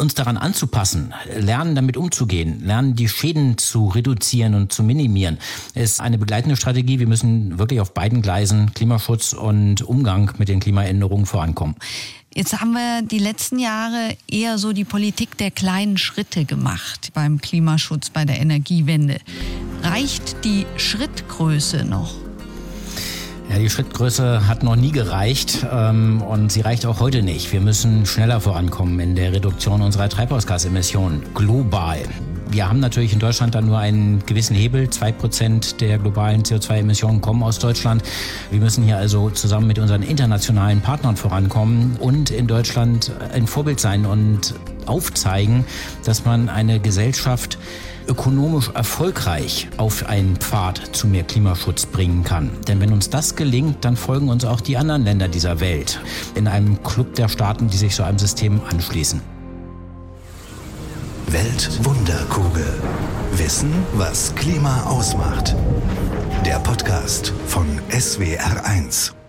uns 0.00 0.14
daran 0.14 0.36
anzupassen, 0.36 1.14
lernen 1.36 1.74
damit 1.74 1.96
umzugehen, 1.96 2.64
lernen 2.64 2.96
die 2.96 3.08
Schäden 3.08 3.58
zu 3.58 3.88
reduzieren 3.88 4.54
und 4.54 4.72
zu 4.72 4.82
minimieren, 4.82 5.38
ist 5.74 6.00
eine 6.00 6.18
begleitende 6.18 6.56
Strategie. 6.56 6.98
Wir 6.98 7.06
müssen 7.06 7.58
wirklich 7.58 7.80
auf 7.80 7.94
beiden 7.94 8.22
Gleisen 8.22 8.72
Klimaschutz 8.74 9.32
und 9.32 9.82
Umgang 9.82 10.32
mit 10.38 10.48
den 10.48 10.60
Klimaänderungen 10.60 11.26
vorankommen. 11.26 11.76
Jetzt 12.32 12.60
haben 12.60 12.72
wir 12.72 13.02
die 13.02 13.18
letzten 13.18 13.58
Jahre 13.58 14.16
eher 14.28 14.56
so 14.56 14.72
die 14.72 14.84
Politik 14.84 15.36
der 15.36 15.50
kleinen 15.50 15.98
Schritte 15.98 16.44
gemacht 16.44 17.10
beim 17.12 17.40
Klimaschutz, 17.40 18.10
bei 18.10 18.24
der 18.24 18.40
Energiewende. 18.40 19.18
Reicht 19.82 20.44
die 20.44 20.64
Schrittgröße 20.76 21.84
noch? 21.84 22.29
Ja, 23.50 23.58
die 23.58 23.68
Schrittgröße 23.68 24.46
hat 24.46 24.62
noch 24.62 24.76
nie 24.76 24.92
gereicht 24.92 25.66
ähm, 25.72 26.22
und 26.22 26.52
sie 26.52 26.60
reicht 26.60 26.86
auch 26.86 27.00
heute 27.00 27.20
nicht. 27.20 27.52
Wir 27.52 27.60
müssen 27.60 28.06
schneller 28.06 28.40
vorankommen 28.40 29.00
in 29.00 29.16
der 29.16 29.32
Reduktion 29.32 29.82
unserer 29.82 30.08
Treibhausgasemissionen 30.08 31.22
global. 31.34 31.98
Wir 32.48 32.68
haben 32.68 32.78
natürlich 32.78 33.12
in 33.12 33.18
Deutschland 33.18 33.56
dann 33.56 33.66
nur 33.66 33.78
einen 33.78 34.24
gewissen 34.24 34.54
Hebel. 34.54 34.88
Zwei 34.90 35.10
Prozent 35.10 35.80
der 35.80 35.98
globalen 35.98 36.44
CO2-Emissionen 36.44 37.20
kommen 37.20 37.42
aus 37.42 37.58
Deutschland. 37.58 38.04
Wir 38.52 38.60
müssen 38.60 38.84
hier 38.84 38.98
also 38.98 39.30
zusammen 39.30 39.66
mit 39.66 39.80
unseren 39.80 40.04
internationalen 40.04 40.80
Partnern 40.80 41.16
vorankommen 41.16 41.96
und 41.98 42.30
in 42.30 42.46
Deutschland 42.46 43.10
ein 43.34 43.48
Vorbild 43.48 43.80
sein 43.80 44.06
und 44.06 44.54
aufzeigen, 44.86 45.64
dass 46.04 46.24
man 46.24 46.48
eine 46.48 46.78
Gesellschaft 46.78 47.58
ökonomisch 48.10 48.70
erfolgreich 48.74 49.68
auf 49.76 50.06
einen 50.06 50.36
Pfad 50.36 50.94
zu 50.94 51.06
mehr 51.06 51.22
Klimaschutz 51.22 51.86
bringen 51.86 52.24
kann. 52.24 52.50
Denn 52.66 52.80
wenn 52.80 52.92
uns 52.92 53.08
das 53.08 53.36
gelingt, 53.36 53.84
dann 53.84 53.96
folgen 53.96 54.28
uns 54.28 54.44
auch 54.44 54.60
die 54.60 54.76
anderen 54.76 55.04
Länder 55.04 55.28
dieser 55.28 55.60
Welt 55.60 56.00
in 56.34 56.48
einem 56.48 56.82
Club 56.82 57.14
der 57.14 57.28
Staaten, 57.28 57.68
die 57.68 57.76
sich 57.76 57.94
so 57.94 58.02
einem 58.02 58.18
System 58.18 58.60
anschließen. 58.68 59.22
Weltwunderkugel. 61.28 62.66
Wissen, 63.34 63.72
was 63.92 64.34
Klima 64.34 64.82
ausmacht. 64.82 65.54
Der 66.44 66.58
Podcast 66.58 67.32
von 67.46 67.66
SWR1. 67.90 69.19